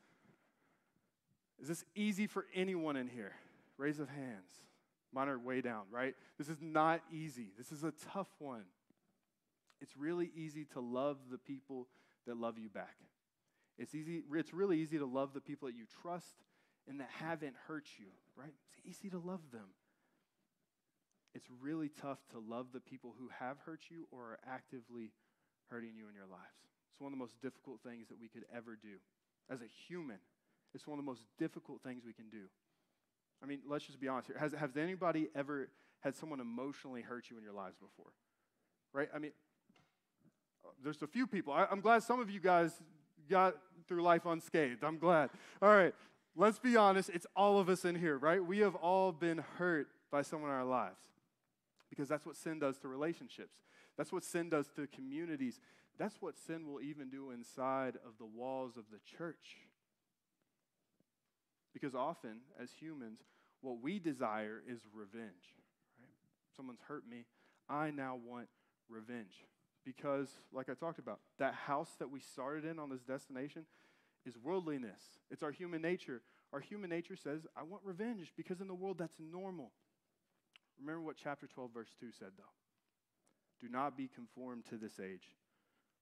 Is 1.62 1.68
this 1.68 1.84
easy 1.94 2.26
for 2.26 2.46
anyone 2.54 2.96
in 2.96 3.06
here? 3.06 3.32
Raise 3.78 4.00
of 4.00 4.08
hands. 4.08 4.50
Mine 5.12 5.28
are 5.28 5.38
way 5.38 5.60
down, 5.60 5.84
right? 5.92 6.14
This 6.36 6.48
is 6.48 6.58
not 6.60 7.02
easy. 7.12 7.52
This 7.56 7.70
is 7.70 7.84
a 7.84 7.92
tough 8.12 8.28
one. 8.40 8.64
It's 9.80 9.96
really 9.96 10.30
easy 10.34 10.64
to 10.72 10.80
love 10.80 11.18
the 11.30 11.38
people 11.38 11.86
that 12.26 12.36
love 12.36 12.58
you 12.58 12.68
back. 12.68 12.96
It's 13.78 13.94
easy, 13.94 14.22
it's 14.32 14.52
really 14.52 14.78
easy 14.78 14.98
to 14.98 15.06
love 15.06 15.34
the 15.34 15.40
people 15.40 15.68
that 15.68 15.76
you 15.76 15.84
trust 16.02 16.34
and 16.88 17.00
that 17.00 17.08
haven't 17.18 17.54
hurt 17.68 17.86
you, 17.98 18.06
right? 18.36 18.52
It's 18.68 18.80
easy 18.84 19.08
to 19.10 19.18
love 19.18 19.40
them. 19.52 19.70
It's 21.34 21.46
really 21.60 21.88
tough 21.88 22.18
to 22.32 22.38
love 22.38 22.66
the 22.72 22.80
people 22.80 23.14
who 23.18 23.28
have 23.38 23.56
hurt 23.64 23.82
you 23.88 24.06
or 24.10 24.20
are 24.20 24.38
actively 24.46 25.12
hurting 25.70 25.92
you 25.96 26.08
in 26.08 26.14
your 26.14 26.26
lives. 26.26 26.68
It's 26.92 27.00
one 27.00 27.12
of 27.12 27.18
the 27.18 27.22
most 27.22 27.40
difficult 27.40 27.80
things 27.82 28.08
that 28.08 28.20
we 28.20 28.28
could 28.28 28.44
ever 28.54 28.76
do. 28.80 29.00
As 29.50 29.60
a 29.60 29.70
human, 29.88 30.18
it's 30.74 30.86
one 30.86 30.98
of 30.98 31.04
the 31.04 31.10
most 31.10 31.22
difficult 31.38 31.82
things 31.82 32.04
we 32.04 32.12
can 32.12 32.28
do. 32.30 32.44
I 33.42 33.46
mean, 33.46 33.60
let's 33.68 33.84
just 33.84 34.00
be 34.00 34.08
honest 34.08 34.28
here. 34.28 34.36
Has, 34.38 34.52
has 34.52 34.76
anybody 34.76 35.28
ever 35.34 35.68
had 36.00 36.14
someone 36.14 36.40
emotionally 36.40 37.02
hurt 37.02 37.30
you 37.30 37.36
in 37.36 37.42
your 37.42 37.52
lives 37.52 37.76
before? 37.76 38.12
Right? 38.92 39.08
I 39.14 39.18
mean, 39.18 39.32
there's 40.82 41.02
a 41.02 41.06
few 41.06 41.26
people. 41.26 41.52
I, 41.52 41.66
I'm 41.70 41.80
glad 41.80 42.02
some 42.02 42.20
of 42.20 42.30
you 42.30 42.40
guys 42.40 42.72
got 43.28 43.56
through 43.88 44.02
life 44.02 44.26
unscathed. 44.26 44.84
I'm 44.84 44.98
glad. 44.98 45.30
All 45.60 45.68
right, 45.68 45.94
let's 46.36 46.58
be 46.58 46.76
honest. 46.76 47.10
It's 47.10 47.26
all 47.34 47.58
of 47.58 47.68
us 47.68 47.84
in 47.84 47.94
here, 47.94 48.18
right? 48.18 48.44
We 48.44 48.58
have 48.58 48.74
all 48.76 49.12
been 49.12 49.38
hurt 49.58 49.88
by 50.10 50.22
someone 50.22 50.50
in 50.50 50.56
our 50.56 50.64
lives 50.64 50.96
because 51.90 52.08
that's 52.08 52.24
what 52.24 52.36
sin 52.36 52.58
does 52.58 52.78
to 52.78 52.88
relationships. 52.88 53.54
That's 53.96 54.12
what 54.12 54.24
sin 54.24 54.48
does 54.48 54.68
to 54.76 54.86
communities. 54.86 55.60
That's 55.98 56.16
what 56.20 56.36
sin 56.36 56.66
will 56.66 56.80
even 56.80 57.10
do 57.10 57.30
inside 57.30 57.96
of 57.96 58.18
the 58.18 58.24
walls 58.24 58.76
of 58.76 58.84
the 58.90 58.98
church. 59.16 59.58
Because 61.72 61.94
often, 61.94 62.40
as 62.60 62.70
humans, 62.72 63.20
what 63.60 63.80
we 63.80 63.98
desire 63.98 64.62
is 64.68 64.80
revenge. 64.92 65.56
Right? 65.98 66.10
Someone's 66.56 66.80
hurt 66.86 67.04
me. 67.08 67.24
I 67.68 67.90
now 67.90 68.18
want 68.24 68.48
revenge. 68.88 69.46
Because, 69.84 70.28
like 70.52 70.68
I 70.68 70.74
talked 70.74 70.98
about, 70.98 71.20
that 71.38 71.54
house 71.54 71.90
that 71.98 72.10
we 72.10 72.20
started 72.20 72.64
in 72.64 72.78
on 72.78 72.90
this 72.90 73.02
destination 73.02 73.64
is 74.24 74.36
worldliness. 74.38 75.02
It's 75.30 75.42
our 75.42 75.50
human 75.50 75.82
nature. 75.82 76.22
Our 76.52 76.60
human 76.60 76.90
nature 76.90 77.16
says, 77.16 77.46
I 77.56 77.62
want 77.62 77.82
revenge 77.84 78.32
because 78.36 78.60
in 78.60 78.68
the 78.68 78.74
world 78.74 78.98
that's 78.98 79.18
normal. 79.18 79.72
Remember 80.78 81.02
what 81.02 81.16
chapter 81.22 81.46
12, 81.46 81.70
verse 81.72 81.94
2 81.98 82.12
said, 82.12 82.30
though. 82.36 82.44
Do 83.60 83.68
not 83.68 83.96
be 83.96 84.08
conformed 84.12 84.66
to 84.66 84.76
this 84.76 84.98
age, 85.00 85.36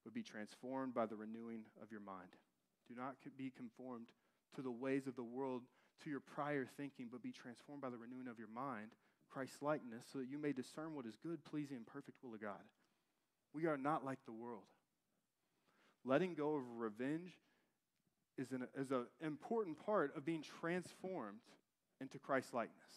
but 0.04 0.14
be 0.14 0.22
transformed 0.22 0.94
by 0.94 1.06
the 1.06 1.16
renewing 1.16 1.62
of 1.82 1.90
your 1.90 2.00
mind. 2.00 2.30
Do 2.88 2.94
not 2.96 3.16
be 3.36 3.52
conformed 3.54 4.08
to 4.56 4.62
the 4.62 4.70
ways 4.70 5.06
of 5.06 5.16
the 5.16 5.22
world, 5.22 5.62
to 6.04 6.10
your 6.10 6.20
prior 6.20 6.66
thinking, 6.76 7.08
but 7.10 7.22
be 7.22 7.32
transformed 7.32 7.82
by 7.82 7.90
the 7.90 7.98
renewing 7.98 8.28
of 8.28 8.38
your 8.38 8.48
mind, 8.48 8.90
Christ 9.30 9.62
likeness, 9.62 10.04
so 10.12 10.18
that 10.18 10.28
you 10.28 10.38
may 10.38 10.52
discern 10.52 10.94
what 10.94 11.06
is 11.06 11.16
good, 11.22 11.44
pleasing, 11.44 11.76
and 11.76 11.86
perfect 11.86 12.18
will 12.22 12.34
of 12.34 12.40
God. 12.40 12.60
We 13.52 13.66
are 13.66 13.76
not 13.76 14.04
like 14.04 14.18
the 14.24 14.32
world. 14.32 14.64
Letting 16.04 16.34
go 16.34 16.56
of 16.56 16.62
revenge 16.78 17.32
is 18.38 18.52
an 18.52 18.66
is 18.76 18.90
an 18.90 19.06
important 19.20 19.84
part 19.84 20.16
of 20.16 20.24
being 20.24 20.42
transformed 20.60 21.40
into 22.00 22.18
Christ 22.18 22.54
likeness. 22.54 22.90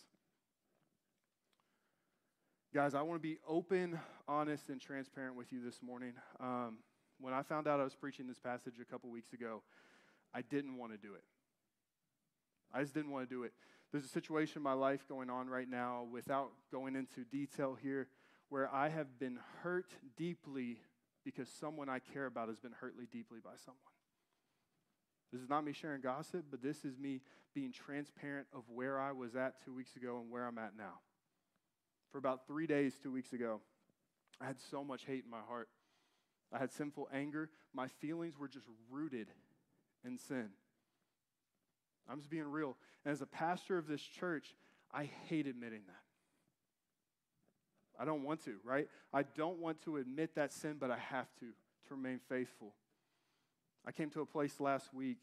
Guys, 2.73 2.95
I 2.95 3.01
want 3.01 3.21
to 3.21 3.27
be 3.27 3.37
open, 3.47 3.99
honest, 4.27 4.69
and 4.69 4.81
transparent 4.81 5.35
with 5.35 5.51
you 5.51 5.63
this 5.63 5.81
morning. 5.83 6.13
Um, 6.39 6.77
when 7.19 7.33
I 7.33 7.43
found 7.43 7.67
out 7.67 7.79
I 7.79 7.83
was 7.83 7.93
preaching 7.93 8.25
this 8.25 8.39
passage 8.39 8.75
a 8.81 8.85
couple 8.85 9.11
weeks 9.11 9.33
ago, 9.33 9.61
I 10.33 10.41
didn't 10.41 10.77
want 10.77 10.91
to 10.91 10.97
do 10.97 11.13
it. 11.13 11.23
I 12.73 12.81
just 12.81 12.93
didn't 12.93 13.11
want 13.11 13.29
to 13.29 13.33
do 13.33 13.43
it. 13.43 13.53
There's 13.91 14.05
a 14.05 14.09
situation 14.09 14.57
in 14.57 14.63
my 14.63 14.73
life 14.73 15.07
going 15.07 15.29
on 15.29 15.47
right 15.47 15.69
now 15.69 16.07
without 16.11 16.51
going 16.71 16.95
into 16.95 17.23
detail 17.25 17.77
here 17.81 18.07
where 18.49 18.73
I 18.73 18.89
have 18.89 19.19
been 19.19 19.39
hurt 19.61 19.91
deeply 20.17 20.79
because 21.23 21.47
someone 21.47 21.89
I 21.89 21.99
care 21.99 22.25
about 22.25 22.49
has 22.49 22.59
been 22.59 22.71
hurt 22.71 22.95
deeply 23.11 23.39
by 23.43 23.51
someone. 23.63 23.79
This 25.31 25.41
is 25.41 25.49
not 25.49 25.63
me 25.63 25.73
sharing 25.73 26.01
gossip, 26.01 26.45
but 26.51 26.61
this 26.61 26.85
is 26.85 26.97
me 26.97 27.21
being 27.55 27.71
transparent 27.71 28.47
of 28.53 28.63
where 28.67 28.99
I 28.99 29.11
was 29.11 29.35
at 29.35 29.63
two 29.63 29.73
weeks 29.73 29.95
ago 29.95 30.19
and 30.21 30.31
where 30.31 30.45
I'm 30.45 30.57
at 30.57 30.77
now. 30.77 30.99
For 32.11 32.17
about 32.17 32.45
three 32.47 32.67
days, 32.67 32.95
two 33.01 33.11
weeks 33.11 33.33
ago, 33.33 33.61
I 34.39 34.45
had 34.45 34.59
so 34.59 34.83
much 34.83 35.05
hate 35.05 35.23
in 35.23 35.31
my 35.31 35.41
heart. 35.47 35.69
I 36.51 36.59
had 36.59 36.71
sinful 36.71 37.09
anger. 37.11 37.49
My 37.73 37.87
feelings 37.87 38.37
were 38.37 38.47
just 38.47 38.67
rooted 38.91 39.29
in 40.05 40.17
sin. 40.17 40.49
I'm 42.09 42.17
just 42.17 42.29
being 42.29 42.43
real. 42.45 42.75
And 43.05 43.11
as 43.11 43.21
a 43.21 43.25
pastor 43.25 43.77
of 43.77 43.87
this 43.87 44.01
church, 44.01 44.55
I 44.91 45.09
hate 45.27 45.47
admitting 45.47 45.81
that. 45.87 46.01
I 47.99 48.05
don't 48.05 48.23
want 48.23 48.43
to, 48.45 48.55
right? 48.63 48.87
I 49.13 49.23
don't 49.23 49.59
want 49.59 49.81
to 49.83 49.97
admit 49.97 50.35
that 50.35 50.51
sin, 50.51 50.77
but 50.79 50.91
I 50.91 50.97
have 50.97 51.27
to 51.39 51.47
to 51.87 51.95
remain 51.95 52.19
faithful. 52.29 52.73
I 53.85 53.91
came 53.91 54.09
to 54.11 54.21
a 54.21 54.25
place 54.25 54.59
last 54.59 54.93
week 54.93 55.19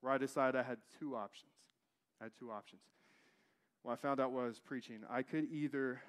where 0.00 0.12
I 0.12 0.18
decided 0.18 0.58
I 0.58 0.62
had 0.62 0.78
two 0.98 1.16
options. 1.16 1.52
I 2.20 2.24
had 2.24 2.32
two 2.38 2.50
options. 2.50 2.82
When 3.82 3.92
I 3.92 3.96
found 3.96 4.20
out 4.20 4.32
what 4.32 4.42
I 4.44 4.48
was 4.48 4.58
preaching, 4.58 5.00
I 5.08 5.22
could 5.22 5.46
either 5.50 6.02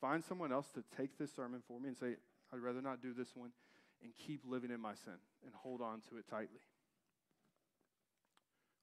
find 0.00 0.24
someone 0.24 0.52
else 0.52 0.68
to 0.74 0.82
take 0.96 1.18
this 1.18 1.32
sermon 1.32 1.62
for 1.66 1.78
me 1.78 1.88
and 1.88 1.96
say, 1.96 2.16
I'd 2.52 2.60
rather 2.60 2.82
not 2.82 3.02
do 3.02 3.12
this 3.12 3.36
one, 3.36 3.50
and 4.02 4.12
keep 4.16 4.42
living 4.46 4.70
in 4.70 4.80
my 4.80 4.94
sin 4.94 5.12
and 5.44 5.54
hold 5.54 5.80
on 5.80 6.00
to 6.08 6.16
it 6.16 6.24
tightly. 6.28 6.60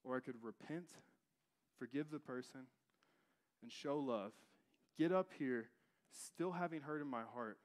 Or 0.08 0.16
I 0.16 0.20
could 0.20 0.36
repent, 0.42 0.88
forgive 1.78 2.12
the 2.12 2.20
person, 2.20 2.62
and 3.62 3.72
show 3.72 3.98
love. 3.98 4.32
Get 4.98 5.12
up 5.12 5.32
here, 5.38 5.68
still 6.12 6.52
having 6.52 6.82
hurt 6.82 7.02
in 7.02 7.08
my 7.08 7.24
heart, 7.34 7.58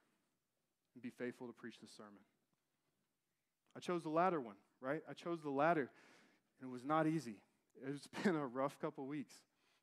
and 0.94 1.02
be 1.02 1.10
faithful 1.10 1.46
to 1.46 1.52
preach 1.52 1.78
the 1.80 1.86
sermon. 1.86 2.20
I 3.76 3.80
chose 3.80 4.02
the 4.02 4.10
latter 4.10 4.40
one, 4.40 4.56
right? 4.80 5.02
I 5.08 5.12
chose 5.12 5.40
the 5.42 5.50
latter, 5.50 5.90
and 6.60 6.68
it 6.68 6.72
was 6.72 6.84
not 6.84 7.06
easy. 7.06 7.36
It's 7.86 8.06
been 8.24 8.36
a 8.36 8.46
rough 8.46 8.78
couple 8.80 9.06
weeks. 9.06 9.34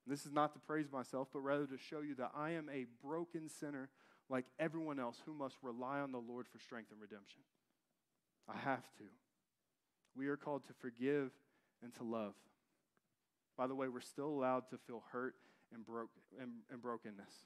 This 0.06 0.26
is 0.26 0.32
not 0.32 0.54
to 0.54 0.60
praise 0.60 0.92
myself, 0.92 1.28
but 1.32 1.40
rather 1.40 1.66
to 1.66 1.78
show 1.78 2.02
you 2.02 2.16
that 2.16 2.32
I 2.36 2.52
am 2.52 2.70
a 2.70 2.86
broken 3.06 3.48
sinner 3.48 3.90
like 4.30 4.46
everyone 4.60 5.00
else 5.00 5.22
who 5.26 5.34
must 5.34 5.56
rely 5.62 6.00
on 6.00 6.12
the 6.12 6.20
Lord 6.20 6.48
for 6.48 6.60
strength 6.60 6.92
and 6.92 7.02
redemption. 7.02 7.42
I 8.48 8.58
have 8.58 8.84
to. 8.98 9.04
We 10.16 10.28
are 10.28 10.38
called 10.38 10.66
to 10.68 10.74
forgive 10.74 11.32
and 11.84 11.94
to 11.96 12.04
love. 12.04 12.34
By 13.60 13.68
the 13.68 13.76
way, 13.76 13.90
we're 13.90 14.00
still 14.00 14.30
allowed 14.30 14.70
to 14.70 14.78
feel 14.78 15.04
hurt 15.12 15.36
and, 15.74 15.86
broke, 15.86 16.12
and, 16.40 16.50
and 16.72 16.82
brokenness 16.82 17.44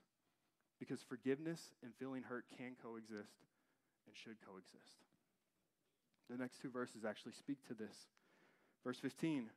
because 0.80 1.02
forgiveness 1.02 1.71
and 1.82 1.91
feeling 1.95 2.21
hurt 2.21 2.45
can 2.56 2.73
coexist 2.84 3.34
and 4.06 4.15
should 4.15 4.38
coexist. 4.45 5.02
The 6.30 6.38
next 6.38 6.62
two 6.62 6.69
verses 6.69 7.04
actually 7.04 7.32
speak 7.32 7.67
to 7.67 7.73
this. 7.73 7.95
Verse 8.84 8.99
15 8.99 9.49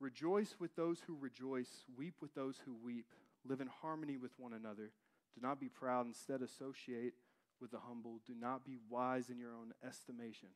Rejoice 0.00 0.54
with 0.58 0.76
those 0.76 0.98
who 1.06 1.16
rejoice, 1.18 1.84
weep 1.96 2.16
with 2.20 2.34
those 2.34 2.56
who 2.66 2.76
weep, 2.84 3.06
live 3.48 3.62
in 3.62 3.68
harmony 3.80 4.18
with 4.18 4.32
one 4.38 4.52
another. 4.52 4.92
Do 5.34 5.40
not 5.40 5.60
be 5.60 5.70
proud, 5.70 6.06
instead, 6.06 6.42
associate 6.42 7.14
with 7.58 7.70
the 7.70 7.80
humble. 7.88 8.20
Do 8.26 8.34
not 8.38 8.66
be 8.66 8.76
wise 8.90 9.30
in 9.30 9.38
your 9.38 9.54
own 9.54 9.72
estimation. 9.86 10.48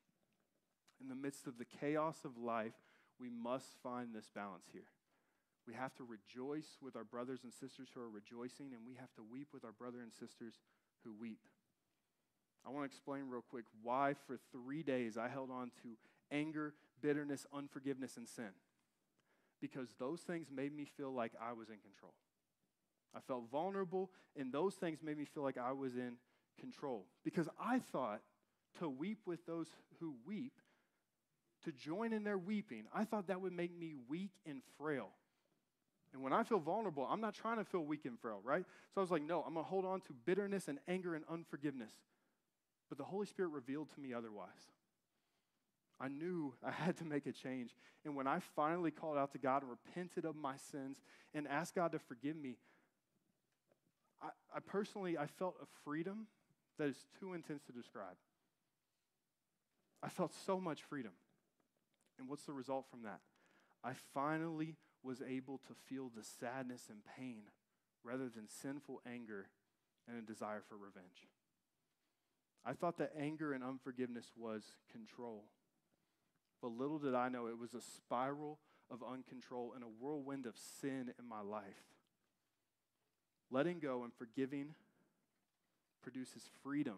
In 1.00 1.08
the 1.08 1.14
midst 1.14 1.46
of 1.46 1.56
the 1.56 1.64
chaos 1.64 2.26
of 2.26 2.36
life, 2.36 2.74
we 3.18 3.30
must 3.30 3.68
find 3.82 4.14
this 4.14 4.28
balance 4.34 4.66
here. 4.70 4.88
We 5.66 5.74
have 5.74 5.94
to 5.96 6.04
rejoice 6.04 6.76
with 6.82 6.96
our 6.96 7.04
brothers 7.04 7.40
and 7.42 7.52
sisters 7.52 7.88
who 7.94 8.00
are 8.00 8.08
rejoicing, 8.08 8.72
and 8.74 8.86
we 8.86 8.94
have 8.94 9.12
to 9.14 9.22
weep 9.22 9.48
with 9.52 9.64
our 9.64 9.72
brothers 9.72 10.02
and 10.02 10.12
sisters 10.12 10.54
who 11.04 11.12
weep. 11.18 11.40
I 12.66 12.70
want 12.70 12.82
to 12.82 12.86
explain 12.86 13.28
real 13.28 13.44
quick 13.48 13.64
why, 13.82 14.14
for 14.26 14.38
three 14.52 14.82
days, 14.82 15.16
I 15.16 15.28
held 15.28 15.50
on 15.50 15.70
to 15.82 15.96
anger, 16.30 16.74
bitterness, 17.02 17.46
unforgiveness, 17.52 18.16
and 18.16 18.28
sin. 18.28 18.50
Because 19.60 19.94
those 19.98 20.20
things 20.20 20.48
made 20.54 20.74
me 20.74 20.84
feel 20.84 21.12
like 21.12 21.32
I 21.40 21.52
was 21.52 21.68
in 21.68 21.78
control. 21.78 22.14
I 23.14 23.20
felt 23.20 23.50
vulnerable, 23.50 24.10
and 24.36 24.52
those 24.52 24.74
things 24.74 25.02
made 25.02 25.16
me 25.16 25.24
feel 25.24 25.42
like 25.42 25.58
I 25.58 25.72
was 25.72 25.94
in 25.96 26.16
control. 26.58 27.06
Because 27.24 27.48
I 27.60 27.78
thought 27.78 28.20
to 28.80 28.88
weep 28.88 29.20
with 29.24 29.46
those 29.46 29.68
who 30.00 30.14
weep, 30.26 30.54
to 31.64 31.72
join 31.72 32.12
in 32.12 32.24
their 32.24 32.36
weeping, 32.36 32.84
I 32.94 33.04
thought 33.04 33.28
that 33.28 33.40
would 33.40 33.52
make 33.52 33.74
me 33.76 33.94
weak 34.08 34.32
and 34.44 34.60
frail. 34.78 35.08
And 36.14 36.22
when 36.22 36.32
I 36.32 36.44
feel 36.44 36.60
vulnerable, 36.60 37.06
I'm 37.10 37.20
not 37.20 37.34
trying 37.34 37.58
to 37.58 37.64
feel 37.64 37.80
weak 37.80 38.04
and 38.04 38.18
frail, 38.18 38.40
right? 38.44 38.64
So 38.94 39.00
I 39.00 39.02
was 39.02 39.10
like, 39.10 39.24
no, 39.24 39.42
I'm 39.42 39.54
going 39.54 39.64
to 39.64 39.68
hold 39.68 39.84
on 39.84 40.00
to 40.02 40.12
bitterness 40.24 40.68
and 40.68 40.78
anger 40.86 41.16
and 41.16 41.24
unforgiveness. 41.28 41.90
But 42.88 42.98
the 42.98 43.04
Holy 43.04 43.26
Spirit 43.26 43.48
revealed 43.48 43.90
to 43.94 44.00
me 44.00 44.14
otherwise. 44.14 44.70
I 46.00 46.06
knew 46.06 46.54
I 46.64 46.70
had 46.84 46.96
to 46.98 47.04
make 47.04 47.26
a 47.26 47.32
change. 47.32 47.74
And 48.04 48.14
when 48.14 48.28
I 48.28 48.38
finally 48.54 48.92
called 48.92 49.18
out 49.18 49.32
to 49.32 49.38
God 49.38 49.62
and 49.62 49.70
repented 49.70 50.24
of 50.24 50.36
my 50.36 50.56
sins 50.56 51.00
and 51.34 51.48
asked 51.48 51.74
God 51.74 51.90
to 51.92 51.98
forgive 51.98 52.36
me, 52.36 52.58
I, 54.22 54.28
I 54.54 54.60
personally, 54.60 55.18
I 55.18 55.26
felt 55.26 55.56
a 55.60 55.66
freedom 55.84 56.28
that 56.78 56.88
is 56.88 57.06
too 57.18 57.34
intense 57.34 57.64
to 57.64 57.72
describe. 57.72 58.16
I 60.00 60.10
felt 60.10 60.32
so 60.46 60.60
much 60.60 60.82
freedom. 60.84 61.12
And 62.20 62.28
what's 62.28 62.44
the 62.44 62.52
result 62.52 62.86
from 62.88 63.02
that? 63.02 63.18
I 63.82 63.94
finally 64.12 64.76
was 65.04 65.22
able 65.22 65.58
to 65.58 65.74
feel 65.86 66.10
the 66.14 66.24
sadness 66.24 66.88
and 66.88 67.00
pain 67.16 67.42
rather 68.02 68.28
than 68.28 68.48
sinful 68.48 69.02
anger 69.06 69.48
and 70.08 70.18
a 70.18 70.22
desire 70.22 70.62
for 70.68 70.76
revenge. 70.76 71.28
I 72.64 72.72
thought 72.72 72.98
that 72.98 73.12
anger 73.18 73.52
and 73.52 73.62
unforgiveness 73.62 74.32
was 74.36 74.64
control. 74.90 75.44
But 76.62 76.72
little 76.72 76.98
did 76.98 77.14
I 77.14 77.28
know 77.28 77.46
it 77.46 77.58
was 77.58 77.74
a 77.74 77.80
spiral 77.80 78.58
of 78.90 79.00
uncontrol 79.00 79.74
and 79.74 79.84
a 79.84 79.88
whirlwind 80.00 80.46
of 80.46 80.54
sin 80.80 81.12
in 81.18 81.28
my 81.28 81.40
life. 81.40 81.84
Letting 83.50 83.80
go 83.80 84.04
and 84.04 84.12
forgiving 84.14 84.74
produces 86.02 86.48
freedom 86.62 86.96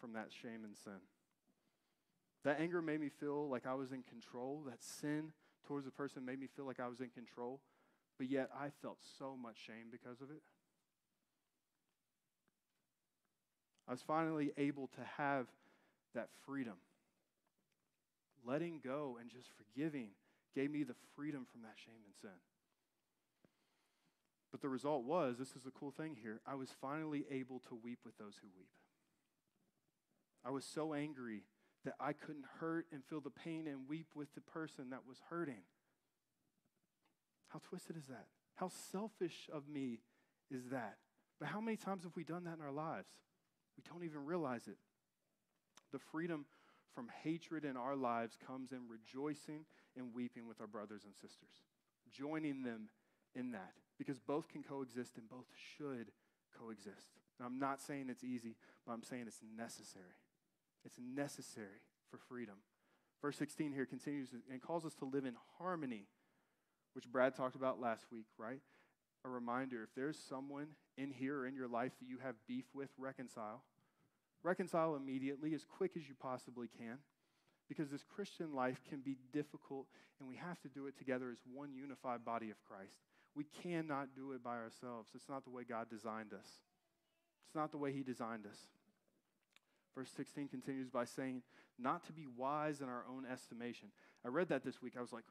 from 0.00 0.14
that 0.14 0.28
shame 0.30 0.64
and 0.64 0.76
sin. 0.76 1.00
That 2.44 2.60
anger 2.60 2.80
made 2.80 3.00
me 3.00 3.08
feel 3.08 3.48
like 3.48 3.66
I 3.66 3.74
was 3.74 3.92
in 3.92 4.02
control. 4.02 4.62
That 4.66 4.82
sin 4.82 5.32
towards 5.66 5.84
the 5.84 5.90
person 5.90 6.24
made 6.24 6.40
me 6.40 6.48
feel 6.54 6.66
like 6.66 6.80
I 6.80 6.88
was 6.88 7.00
in 7.00 7.10
control. 7.10 7.60
But 8.18 8.28
yet 8.28 8.50
I 8.58 8.70
felt 8.82 8.98
so 9.18 9.36
much 9.40 9.56
shame 9.64 9.86
because 9.90 10.20
of 10.20 10.30
it. 10.30 10.42
I 13.86 13.92
was 13.92 14.02
finally 14.02 14.52
able 14.58 14.88
to 14.88 15.00
have 15.16 15.46
that 16.14 16.28
freedom. 16.44 16.74
Letting 18.44 18.80
go 18.84 19.16
and 19.20 19.30
just 19.30 19.48
forgiving 19.56 20.10
gave 20.54 20.70
me 20.70 20.82
the 20.82 20.94
freedom 21.16 21.46
from 21.50 21.62
that 21.62 21.74
shame 21.76 22.00
and 22.04 22.14
sin. 22.20 22.38
But 24.50 24.60
the 24.60 24.68
result 24.68 25.04
was 25.04 25.38
this 25.38 25.56
is 25.56 25.62
the 25.62 25.70
cool 25.70 25.90
thing 25.90 26.16
here 26.20 26.40
I 26.46 26.54
was 26.54 26.70
finally 26.80 27.24
able 27.30 27.60
to 27.68 27.78
weep 27.82 28.00
with 28.04 28.16
those 28.18 28.34
who 28.40 28.48
weep. 28.56 28.68
I 30.44 30.50
was 30.50 30.64
so 30.64 30.94
angry 30.94 31.42
that 31.84 31.94
I 32.00 32.12
couldn't 32.12 32.44
hurt 32.60 32.86
and 32.92 33.04
feel 33.04 33.20
the 33.20 33.30
pain 33.30 33.66
and 33.66 33.88
weep 33.88 34.08
with 34.14 34.34
the 34.34 34.40
person 34.40 34.90
that 34.90 35.06
was 35.08 35.18
hurting. 35.30 35.62
How 37.48 37.60
twisted 37.60 37.96
is 37.96 38.06
that? 38.06 38.26
How 38.56 38.68
selfish 38.90 39.48
of 39.52 39.68
me 39.68 40.00
is 40.50 40.64
that? 40.70 40.96
But 41.38 41.48
how 41.48 41.60
many 41.60 41.76
times 41.76 42.02
have 42.02 42.16
we 42.16 42.24
done 42.24 42.44
that 42.44 42.56
in 42.58 42.64
our 42.64 42.72
lives? 42.72 43.08
We 43.76 43.84
don't 43.88 44.04
even 44.04 44.24
realize 44.24 44.66
it. 44.66 44.76
The 45.92 45.98
freedom 45.98 46.46
from 46.94 47.08
hatred 47.22 47.64
in 47.64 47.76
our 47.76 47.94
lives 47.94 48.36
comes 48.44 48.72
in 48.72 48.80
rejoicing 48.88 49.64
and 49.96 50.12
weeping 50.14 50.48
with 50.48 50.60
our 50.60 50.66
brothers 50.66 51.04
and 51.04 51.14
sisters, 51.14 51.62
joining 52.10 52.62
them 52.62 52.88
in 53.34 53.52
that, 53.52 53.72
because 53.98 54.18
both 54.18 54.48
can 54.48 54.62
coexist 54.62 55.16
and 55.16 55.28
both 55.28 55.46
should 55.76 56.10
coexist. 56.58 57.06
I'm 57.42 57.60
not 57.60 57.80
saying 57.80 58.08
it's 58.10 58.24
easy, 58.24 58.56
but 58.84 58.92
I'm 58.92 59.04
saying 59.04 59.24
it's 59.28 59.40
necessary. 59.56 60.04
It's 60.84 60.98
necessary 60.98 61.82
for 62.10 62.18
freedom. 62.18 62.56
Verse 63.20 63.36
16 63.36 63.72
here 63.72 63.86
continues 63.86 64.30
and 64.50 64.62
calls 64.62 64.84
us 64.84 64.94
to 64.96 65.04
live 65.04 65.24
in 65.24 65.34
harmony, 65.58 66.06
which 66.94 67.10
Brad 67.10 67.34
talked 67.34 67.56
about 67.56 67.80
last 67.80 68.06
week, 68.12 68.26
right? 68.38 68.60
A 69.24 69.28
reminder 69.28 69.82
if 69.82 69.94
there's 69.96 70.18
someone 70.18 70.68
in 70.96 71.10
here 71.10 71.38
or 71.38 71.46
in 71.46 71.54
your 71.54 71.68
life 71.68 71.92
that 71.98 72.08
you 72.08 72.18
have 72.22 72.36
beef 72.46 72.64
with, 72.72 72.90
reconcile. 72.96 73.64
Reconcile 74.44 74.94
immediately, 74.94 75.52
as 75.54 75.64
quick 75.64 75.92
as 75.96 76.08
you 76.08 76.14
possibly 76.14 76.68
can, 76.68 76.98
because 77.68 77.90
this 77.90 78.04
Christian 78.04 78.54
life 78.54 78.80
can 78.88 79.00
be 79.00 79.16
difficult 79.32 79.86
and 80.20 80.28
we 80.28 80.36
have 80.36 80.60
to 80.60 80.68
do 80.68 80.86
it 80.86 80.96
together 80.96 81.30
as 81.30 81.38
one 81.52 81.74
unified 81.74 82.24
body 82.24 82.50
of 82.50 82.62
Christ. 82.62 82.94
We 83.34 83.44
cannot 83.62 84.14
do 84.14 84.32
it 84.32 84.42
by 84.42 84.56
ourselves. 84.56 85.10
It's 85.14 85.28
not 85.28 85.44
the 85.44 85.50
way 85.50 85.64
God 85.68 85.90
designed 85.90 86.32
us, 86.32 86.48
it's 87.46 87.54
not 87.54 87.72
the 87.72 87.78
way 87.78 87.92
He 87.92 88.02
designed 88.02 88.46
us. 88.46 88.58
Verse 89.98 90.10
16 90.16 90.46
continues 90.46 90.88
by 90.88 91.04
saying, 91.04 91.42
not 91.76 92.06
to 92.06 92.12
be 92.12 92.24
wise 92.36 92.80
in 92.80 92.88
our 92.88 93.02
own 93.10 93.26
estimation. 93.26 93.88
I 94.24 94.28
read 94.28 94.48
that 94.50 94.62
this 94.62 94.80
week. 94.80 94.92
I 94.96 95.00
was 95.00 95.12
like, 95.12 95.24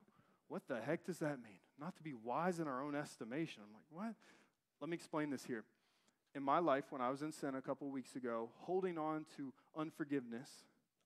what 0.49 0.63
the 0.67 0.81
heck 0.81 1.05
does 1.05 1.19
that 1.19 1.41
mean? 1.41 1.59
Not 1.79 1.95
to 1.95 2.03
be 2.03 2.13
wise 2.13 2.59
in 2.59 2.67
our 2.67 2.83
own 2.83 2.93
estimation. 2.93 3.63
I'm 3.65 3.73
like, 3.73 3.85
what? 3.89 4.15
Let 4.81 4.89
me 4.89 4.95
explain 4.95 5.29
this 5.29 5.45
here. 5.45 5.63
In 6.35 6.43
my 6.43 6.59
life, 6.59 6.83
when 6.89 7.01
I 7.01 7.09
was 7.09 7.21
in 7.21 7.31
sin 7.31 7.55
a 7.55 7.61
couple 7.61 7.89
weeks 7.89 8.17
ago, 8.17 8.49
holding 8.57 8.97
on 8.97 9.25
to 9.37 9.53
unforgiveness, 9.77 10.49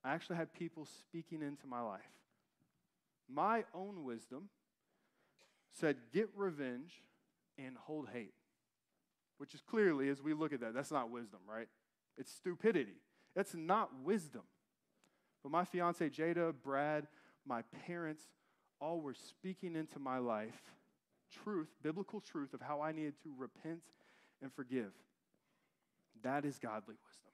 I 0.03 0.11
actually 0.15 0.37
had 0.37 0.51
people 0.55 0.87
speaking 1.03 1.43
into 1.43 1.67
my 1.67 1.81
life. 1.81 2.01
My 3.29 3.65
own 3.75 4.03
wisdom 4.03 4.49
said, 5.71 5.97
get 6.11 6.31
revenge 6.35 7.03
and 7.59 7.77
hold 7.77 8.09
hate, 8.11 8.33
which 9.37 9.53
is 9.53 9.61
clearly, 9.61 10.09
as 10.09 10.19
we 10.19 10.33
look 10.33 10.51
at 10.51 10.61
that, 10.61 10.73
that's 10.73 10.91
not 10.91 11.11
wisdom, 11.11 11.41
right? 11.47 11.67
It's 12.17 12.31
stupidity. 12.31 12.97
That's 13.35 13.53
not 13.53 13.89
wisdom. 14.03 14.43
But 15.43 15.51
my 15.51 15.65
fiance 15.65 16.07
Jada, 16.09 16.53
Brad, 16.63 17.07
my 17.45 17.63
parents, 17.85 18.23
all 18.79 18.99
were 18.99 19.13
speaking 19.13 19.75
into 19.75 19.99
my 19.99 20.17
life 20.17 20.61
truth, 21.43 21.69
biblical 21.81 22.19
truth 22.19 22.53
of 22.53 22.61
how 22.61 22.81
I 22.81 22.91
needed 22.91 23.13
to 23.23 23.33
repent 23.37 23.81
and 24.41 24.51
forgive. 24.53 24.91
That 26.23 26.45
is 26.45 26.59
godly 26.59 26.95
wisdom. 27.05 27.31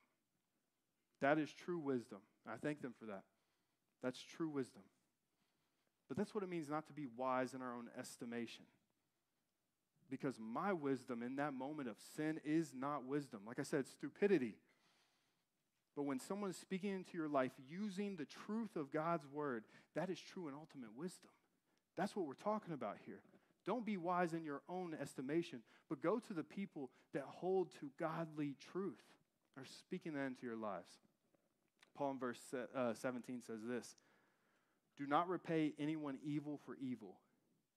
That 1.22 1.40
is 1.40 1.52
true 1.52 1.80
wisdom. 1.80 2.20
I 2.48 2.58
thank 2.58 2.82
them 2.82 2.94
for 3.00 3.06
that. 3.08 3.24
That's 4.04 4.22
true 4.22 4.50
wisdom. 4.50 4.84
But 6.08 6.18
that's 6.18 6.34
what 6.34 6.44
it 6.44 6.50
means 6.50 6.70
not 6.70 6.88
to 6.88 6.94
be 6.94 7.08
wise 7.18 7.54
in 7.54 7.62
our 7.62 7.74
own 7.74 7.90
estimation. 8.00 8.66
Because 10.10 10.38
my 10.40 10.72
wisdom 10.72 11.22
in 11.22 11.36
that 11.36 11.54
moment 11.54 11.90
of 11.90 11.98
sin 12.16 12.40
is 12.46 12.72
not 12.74 13.06
wisdom. 13.06 13.42
Like 13.46 13.60
I 13.60 13.64
said, 13.64 13.88
stupidity. 13.88 14.56
But 15.98 16.04
when 16.04 16.20
someone 16.20 16.52
is 16.52 16.58
speaking 16.58 16.94
into 16.94 17.18
your 17.18 17.28
life 17.28 17.52
using 17.68 18.16
the 18.16 18.28
truth 18.46 18.76
of 18.76 18.94
God's 18.94 19.26
word, 19.26 19.64
that 19.96 20.12
is 20.12 20.20
true 20.20 20.46
and 20.46 20.56
ultimate 20.56 20.96
wisdom. 20.96 21.32
That's 21.98 22.16
what 22.16 22.28
we're 22.28 22.36
talking 22.36 22.76
about 22.76 22.98
here. 23.08 23.22
Don't 23.66 23.84
be 23.84 23.98
wise 23.98 24.34
in 24.34 24.46
your 24.46 24.62
own 24.70 24.96
estimation, 25.02 25.62
but 25.90 26.04
go 26.04 26.20
to 26.20 26.34
the 26.34 26.44
people 26.44 26.92
that 27.16 27.24
hold 27.26 27.72
to 27.80 27.90
godly 28.00 28.56
truth 28.72 29.02
or 29.58 29.64
speaking 29.66 30.14
that 30.14 30.28
into 30.28 30.46
your 30.46 30.56
lives. 30.56 30.94
Paul 31.98 32.12
in 32.12 32.20
verse 32.20 32.40
uh, 32.76 32.94
17 32.94 33.42
says 33.42 33.62
this 33.68 33.96
Do 34.98 35.08
not 35.08 35.28
repay 35.28 35.74
anyone 35.80 36.20
evil 36.24 36.60
for 36.64 36.78
evil. 36.80 37.16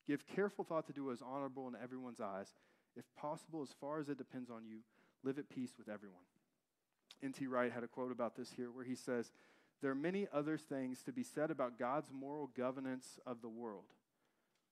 Give 0.07 0.27
careful 0.27 0.65
thought 0.65 0.87
to 0.89 0.93
do 0.93 1.07
what 1.07 1.13
is 1.13 1.23
honorable 1.23 1.69
in 1.69 1.75
everyone's 1.83 2.21
eyes. 2.21 2.49
If 2.97 3.05
possible, 3.17 3.63
as 3.63 3.75
far 3.81 3.99
as 3.99 4.11
it 4.11 4.19
depends 4.19 4.51
on 4.51 4.67
you, 4.67 4.81
live 5.25 5.39
at 5.39 5.49
peace 5.49 5.73
with 5.79 5.89
everyone. 5.89 6.21
N.T. 7.23 7.47
Wright 7.47 7.73
had 7.73 7.85
a 7.85 7.89
quote 7.89 8.13
about 8.13 8.37
this 8.37 8.53
here 8.57 8.71
where 8.71 8.85
he 8.85 8.95
says, 8.95 9.31
There 9.83 9.91
are 9.91 9.97
many 9.97 10.27
other 10.33 10.57
things 10.57 11.03
to 11.03 11.13
be 11.13 11.23
said 11.23 11.51
about 11.51 11.79
God's 11.79 12.11
moral 12.13 12.51
governance 12.57 13.19
of 13.27 13.43
the 13.43 13.49
world, 13.49 13.85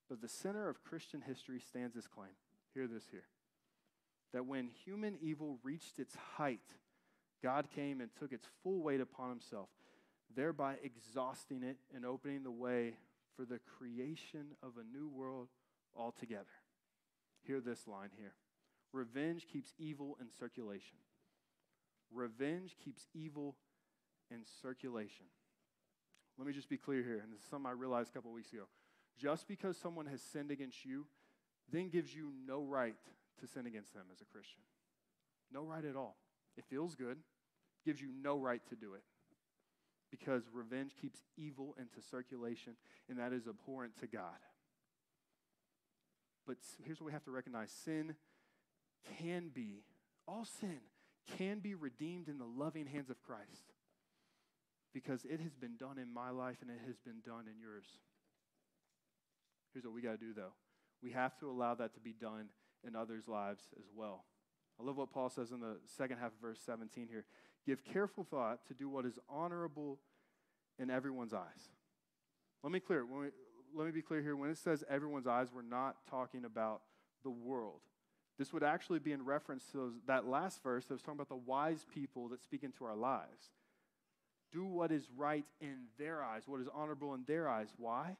but 0.08 0.20
the 0.20 0.28
center 0.28 0.68
of 0.68 0.82
Christian 0.82 1.20
history 1.20 1.60
stands 1.60 1.94
this 1.94 2.06
claim. 2.06 2.30
Hear 2.74 2.86
this 2.86 3.04
here 3.10 3.24
that 4.32 4.46
when 4.46 4.68
human 4.84 5.16
evil 5.22 5.58
reached 5.62 5.98
its 5.98 6.14
height, 6.36 6.60
God 7.42 7.66
came 7.74 8.00
and 8.00 8.10
took 8.18 8.32
its 8.32 8.46
full 8.62 8.82
weight 8.82 9.00
upon 9.00 9.30
himself, 9.30 9.68
thereby 10.34 10.76
exhausting 10.82 11.62
it 11.62 11.78
and 11.94 12.04
opening 12.04 12.42
the 12.42 12.50
way 12.50 12.94
for 13.36 13.44
the 13.44 13.60
creation 13.78 14.48
of 14.62 14.72
a 14.76 14.96
new 14.96 15.08
world 15.08 15.48
altogether. 15.96 16.44
Hear 17.46 17.60
this 17.60 17.86
line 17.86 18.10
here 18.18 18.34
Revenge 18.92 19.46
keeps 19.50 19.74
evil 19.78 20.16
in 20.20 20.26
circulation. 20.38 20.98
Revenge 22.12 22.76
keeps 22.82 23.06
evil 23.14 23.56
in 24.30 24.40
circulation. 24.62 25.26
Let 26.38 26.46
me 26.46 26.52
just 26.52 26.68
be 26.68 26.76
clear 26.76 27.02
here, 27.02 27.20
and 27.22 27.32
this 27.32 27.40
is 27.40 27.48
something 27.48 27.68
I 27.68 27.72
realized 27.72 28.10
a 28.10 28.12
couple 28.12 28.32
weeks 28.32 28.52
ago. 28.52 28.64
Just 29.18 29.48
because 29.48 29.76
someone 29.76 30.06
has 30.06 30.22
sinned 30.22 30.50
against 30.50 30.84
you, 30.84 31.06
then 31.70 31.88
gives 31.88 32.14
you 32.14 32.30
no 32.46 32.62
right 32.62 32.94
to 33.40 33.46
sin 33.46 33.66
against 33.66 33.92
them 33.92 34.04
as 34.12 34.20
a 34.20 34.24
Christian. 34.24 34.62
No 35.52 35.62
right 35.62 35.84
at 35.84 35.96
all. 35.96 36.16
It 36.56 36.64
feels 36.64 36.94
good, 36.94 37.18
gives 37.84 38.00
you 38.00 38.08
no 38.22 38.38
right 38.38 38.62
to 38.68 38.76
do 38.76 38.94
it. 38.94 39.02
Because 40.10 40.44
revenge 40.52 40.92
keeps 41.00 41.20
evil 41.36 41.74
into 41.78 42.00
circulation, 42.08 42.74
and 43.08 43.18
that 43.18 43.32
is 43.32 43.46
abhorrent 43.46 43.98
to 44.00 44.06
God. 44.06 44.38
But 46.46 46.56
here's 46.84 47.00
what 47.00 47.06
we 47.06 47.12
have 47.12 47.24
to 47.24 47.30
recognize 47.30 47.70
sin 47.70 48.14
can 49.18 49.50
be, 49.52 49.82
all 50.26 50.44
sin 50.44 50.80
can 51.36 51.58
be 51.58 51.74
redeemed 51.74 52.28
in 52.28 52.38
the 52.38 52.44
loving 52.44 52.86
hands 52.86 53.10
of 53.10 53.22
Christ 53.22 53.72
because 54.94 55.24
it 55.24 55.40
has 55.40 55.54
been 55.54 55.76
done 55.76 55.98
in 55.98 56.12
my 56.12 56.30
life 56.30 56.56
and 56.62 56.70
it 56.70 56.80
has 56.86 56.96
been 56.98 57.20
done 57.24 57.44
in 57.46 57.60
yours. 57.60 57.86
Here's 59.72 59.84
what 59.84 59.94
we 59.94 60.00
got 60.00 60.12
to 60.12 60.26
do, 60.26 60.32
though 60.32 60.52
we 61.02 61.12
have 61.12 61.36
to 61.38 61.50
allow 61.50 61.74
that 61.74 61.94
to 61.94 62.00
be 62.00 62.12
done 62.12 62.48
in 62.86 62.96
others' 62.96 63.28
lives 63.28 63.62
as 63.78 63.84
well. 63.94 64.24
I 64.80 64.84
love 64.84 64.96
what 64.96 65.12
Paul 65.12 65.28
says 65.28 65.50
in 65.50 65.60
the 65.60 65.76
second 65.86 66.18
half 66.18 66.32
of 66.32 66.40
verse 66.40 66.60
17 66.64 67.08
here. 67.08 67.24
Give 67.66 67.84
careful 67.84 68.24
thought 68.24 68.66
to 68.68 68.74
do 68.74 68.88
what 68.88 69.04
is 69.04 69.18
honorable 69.28 69.98
in 70.78 70.90
everyone's 70.90 71.34
eyes. 71.34 71.72
Let 72.62 72.72
me 72.72 72.80
clear. 72.80 73.04
We, 73.04 73.28
let 73.74 73.86
me 73.86 73.92
be 73.92 74.02
clear 74.02 74.22
here. 74.22 74.36
When 74.36 74.50
it 74.50 74.58
says 74.58 74.84
everyone's 74.88 75.26
eyes, 75.26 75.48
we're 75.52 75.62
not 75.62 75.96
talking 76.08 76.44
about 76.44 76.82
the 77.24 77.30
world. 77.30 77.80
This 78.38 78.52
would 78.52 78.62
actually 78.62 79.00
be 79.00 79.12
in 79.12 79.24
reference 79.24 79.64
to 79.72 79.76
those, 79.78 79.92
that 80.06 80.26
last 80.26 80.62
verse 80.62 80.84
that 80.86 80.94
was 80.94 81.02
talking 81.02 81.16
about 81.16 81.28
the 81.28 81.36
wise 81.36 81.84
people 81.92 82.28
that 82.28 82.42
speak 82.42 82.62
into 82.62 82.84
our 82.84 82.94
lives. 82.94 83.50
Do 84.52 84.64
what 84.64 84.92
is 84.92 85.08
right 85.16 85.44
in 85.60 85.86
their 85.98 86.22
eyes, 86.22 86.42
what 86.46 86.60
is 86.60 86.68
honorable 86.72 87.14
in 87.14 87.24
their 87.26 87.48
eyes. 87.48 87.68
Why? 87.76 88.16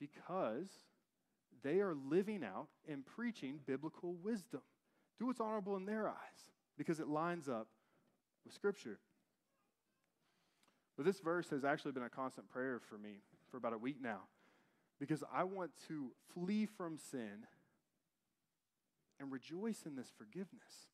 Because 0.00 0.68
they 1.62 1.80
are 1.80 1.94
living 1.94 2.44
out 2.44 2.68
and 2.88 3.06
preaching 3.06 3.60
biblical 3.64 4.14
wisdom. 4.22 4.60
Do 5.18 5.26
what's 5.26 5.40
honorable 5.40 5.76
in 5.76 5.86
their 5.86 6.08
eyes 6.08 6.50
because 6.76 7.00
it 7.00 7.08
lines 7.08 7.48
up 7.48 7.68
with 8.44 8.54
Scripture. 8.54 8.98
But 10.96 11.06
this 11.06 11.20
verse 11.20 11.48
has 11.50 11.64
actually 11.64 11.92
been 11.92 12.02
a 12.02 12.10
constant 12.10 12.48
prayer 12.48 12.80
for 12.90 12.98
me 12.98 13.22
for 13.50 13.56
about 13.56 13.72
a 13.72 13.78
week 13.78 13.96
now 14.02 14.22
because 14.98 15.22
I 15.32 15.44
want 15.44 15.70
to 15.86 16.10
flee 16.34 16.66
from 16.66 16.98
sin 16.98 17.46
and 19.20 19.32
rejoice 19.32 19.82
in 19.86 19.96
this 19.96 20.10
forgiveness. 20.16 20.88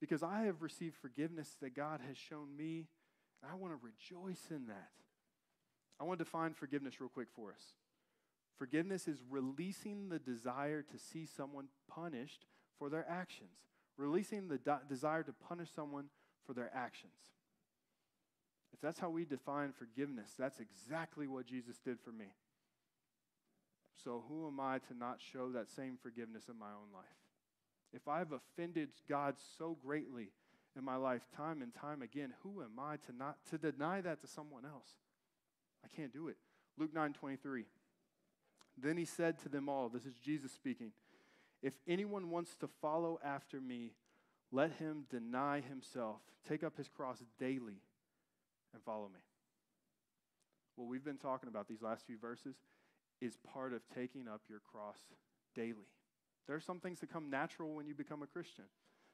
Because 0.00 0.22
I 0.22 0.42
have 0.42 0.62
received 0.62 0.96
forgiveness 0.96 1.56
that 1.60 1.76
God 1.76 2.00
has 2.06 2.16
shown 2.16 2.56
me, 2.56 2.88
and 3.42 3.50
I 3.50 3.54
want 3.54 3.72
to 3.72 3.78
rejoice 3.84 4.50
in 4.50 4.66
that. 4.66 4.90
I 6.00 6.04
want 6.04 6.18
to 6.18 6.24
define 6.24 6.54
forgiveness 6.54 7.00
real 7.00 7.10
quick 7.10 7.28
for 7.34 7.50
us. 7.50 7.62
Forgiveness 8.58 9.08
is 9.08 9.22
releasing 9.28 10.08
the 10.08 10.18
desire 10.18 10.82
to 10.82 10.98
see 10.98 11.26
someone 11.26 11.66
punished 11.88 12.46
for 12.78 12.88
their 12.88 13.06
actions, 13.08 13.50
releasing 13.96 14.48
the 14.48 14.58
de- 14.58 14.80
desire 14.88 15.22
to 15.22 15.32
punish 15.32 15.68
someone 15.74 16.06
for 16.46 16.54
their 16.54 16.70
actions. 16.74 17.12
If 18.72 18.80
that's 18.80 19.00
how 19.00 19.10
we 19.10 19.24
define 19.24 19.72
forgiveness, 19.72 20.32
that's 20.38 20.60
exactly 20.60 21.26
what 21.26 21.46
Jesus 21.46 21.78
did 21.78 22.00
for 22.00 22.12
me. 22.12 22.32
So, 24.04 24.24
who 24.28 24.46
am 24.46 24.60
I 24.60 24.78
to 24.78 24.94
not 24.96 25.20
show 25.20 25.50
that 25.50 25.68
same 25.68 25.98
forgiveness 26.02 26.44
in 26.48 26.58
my 26.58 26.66
own 26.68 26.92
life? 26.92 27.04
If 27.92 28.08
I've 28.08 28.32
offended 28.32 28.90
God 29.08 29.34
so 29.58 29.76
greatly 29.84 30.30
in 30.76 30.84
my 30.84 30.96
life, 30.96 31.22
time 31.36 31.60
and 31.62 31.74
time 31.74 32.02
again, 32.02 32.32
who 32.42 32.62
am 32.62 32.78
I 32.78 32.96
to 33.06 33.16
not 33.16 33.36
to 33.50 33.58
deny 33.58 34.00
that 34.00 34.20
to 34.20 34.26
someone 34.26 34.64
else? 34.64 34.88
I 35.84 35.88
can't 35.94 36.12
do 36.12 36.28
it. 36.28 36.36
Luke 36.78 36.94
9 36.94 37.12
23. 37.12 37.64
Then 38.78 38.96
he 38.96 39.04
said 39.04 39.38
to 39.40 39.48
them 39.48 39.68
all, 39.68 39.88
This 39.88 40.06
is 40.06 40.14
Jesus 40.14 40.52
speaking, 40.52 40.92
if 41.62 41.74
anyone 41.86 42.30
wants 42.30 42.54
to 42.56 42.68
follow 42.80 43.18
after 43.22 43.60
me, 43.60 43.92
let 44.52 44.72
him 44.72 45.04
deny 45.10 45.60
himself, 45.60 46.20
take 46.48 46.64
up 46.64 46.76
his 46.76 46.88
cross 46.88 47.22
daily, 47.38 47.82
and 48.72 48.82
follow 48.84 49.08
me. 49.12 49.20
What 50.76 50.88
we've 50.88 51.04
been 51.04 51.18
talking 51.18 51.48
about 51.48 51.68
these 51.68 51.82
last 51.82 52.06
few 52.06 52.16
verses 52.18 52.56
is 53.20 53.36
part 53.52 53.72
of 53.72 53.82
taking 53.94 54.28
up 54.28 54.42
your 54.48 54.60
cross 54.60 54.98
daily. 55.54 55.88
There 56.46 56.56
are 56.56 56.60
some 56.60 56.80
things 56.80 57.00
that 57.00 57.12
come 57.12 57.30
natural 57.30 57.74
when 57.74 57.86
you 57.86 57.94
become 57.94 58.22
a 58.22 58.26
Christian. 58.26 58.64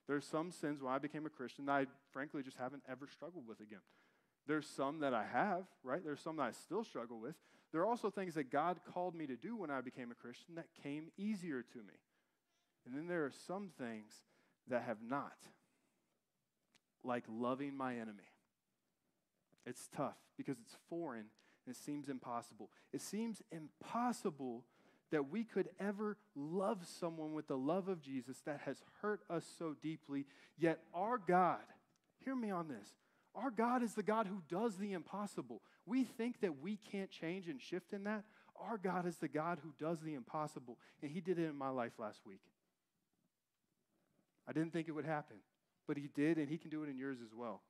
There's 0.07 0.25
some 0.25 0.53
sins 0.53 0.81
when 0.81 0.93
I 0.93 0.99
became 0.99 1.27
a 1.27 1.31
Christian 1.31 1.67
that 1.67 1.73
I 1.73 1.87
frankly 2.13 2.43
just 2.43 2.57
haven't 2.57 2.83
ever 2.89 3.09
struggled 3.13 3.47
with 3.47 3.61
again. 3.61 3.81
There's 4.47 4.67
some 4.69 5.01
that 5.01 5.13
I 5.13 5.25
have, 5.25 5.65
right? 5.83 6.03
There's 6.05 6.21
some 6.21 6.37
that 6.37 6.45
I 6.45 6.53
still 6.53 6.85
struggle 6.85 7.19
with. 7.21 7.35
There 7.73 7.81
are 7.81 7.87
also 7.87 8.11
things 8.11 8.35
that 8.35 8.51
God 8.51 8.79
called 8.93 9.15
me 9.15 9.27
to 9.27 9.37
do 9.37 9.57
when 9.57 9.71
I 9.71 9.81
became 9.81 10.13
a 10.13 10.15
Christian 10.15 10.55
that 10.55 10.69
came 10.83 11.11
easier 11.19 11.63
to 11.63 11.79
me. 11.79 11.95
And 12.87 12.97
then 12.97 13.09
there 13.09 13.25
are 13.25 13.33
some 13.47 13.71
things 13.77 14.13
that 14.69 14.85
have 14.85 14.99
not, 15.03 15.37
like 17.03 17.25
loving 17.29 17.77
my 17.77 17.95
enemy. 17.95 18.31
It's 19.67 19.89
tough 19.97 20.17
because 20.37 20.57
it's 20.61 20.77
foreign 20.89 21.27
it 21.69 21.77
seems 21.77 22.09
impossible. 22.09 22.71
It 22.93 23.01
seems 23.01 23.43
impossible 23.51 24.65
that 25.11 25.31
we 25.31 25.45
could 25.45 25.69
ever 25.79 26.17
love 26.35 26.87
someone 27.01 27.33
with 27.33 27.47
the 27.47 27.57
love 27.57 27.89
of 27.89 28.01
Jesus 28.01 28.39
that 28.45 28.61
has 28.65 28.83
hurt 29.01 29.21
us 29.31 29.45
so 29.59 29.75
deeply, 29.81 30.27
yet 30.59 30.81
our 30.95 31.19
God, 31.19 31.61
hear 32.25 32.35
me 32.35 32.51
on 32.51 32.69
this, 32.69 32.89
our 33.35 33.51
God 33.51 33.83
is 33.83 33.95
the 33.95 34.03
God 34.03 34.27
who 34.27 34.43
does 34.49 34.77
the 34.77 34.93
impossible. 34.93 35.61
We 35.85 36.05
think 36.05 36.41
that 36.41 36.61
we 36.61 36.79
can't 36.91 37.11
change 37.11 37.49
and 37.49 37.61
shift 37.61 37.93
in 37.93 38.05
that. 38.05 38.25
Our 38.59 38.79
God 38.79 39.07
is 39.07 39.17
the 39.19 39.29
God 39.29 39.59
who 39.63 39.73
does 39.79 40.01
the 40.01 40.15
impossible, 40.15 40.79
and 41.03 41.11
He 41.11 41.21
did 41.21 41.39
it 41.39 41.45
in 41.45 41.57
my 41.57 41.69
life 41.69 41.93
last 41.99 42.21
week. 42.27 42.41
I 44.49 44.53
didn't 44.53 44.73
think 44.73 44.89
it 44.89 44.93
would 44.93 45.05
happen, 45.05 45.37
but 45.87 45.99
He 45.99 46.09
did, 46.15 46.39
and 46.39 46.49
He 46.49 46.57
can 46.57 46.71
do 46.71 46.83
it 46.83 46.89
in 46.89 46.97
yours 46.97 47.19
as 47.23 47.35
well. 47.35 47.61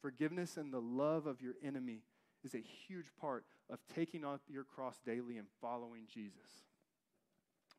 Forgiveness 0.00 0.56
and 0.56 0.72
the 0.72 0.80
love 0.80 1.26
of 1.26 1.40
your 1.40 1.54
enemy 1.64 2.02
is 2.46 2.54
a 2.54 2.64
huge 2.86 3.06
part 3.20 3.44
of 3.68 3.78
taking 3.94 4.24
up 4.24 4.40
your 4.48 4.64
cross 4.64 4.96
daily 5.04 5.36
and 5.36 5.48
following 5.60 6.04
Jesus. 6.12 6.64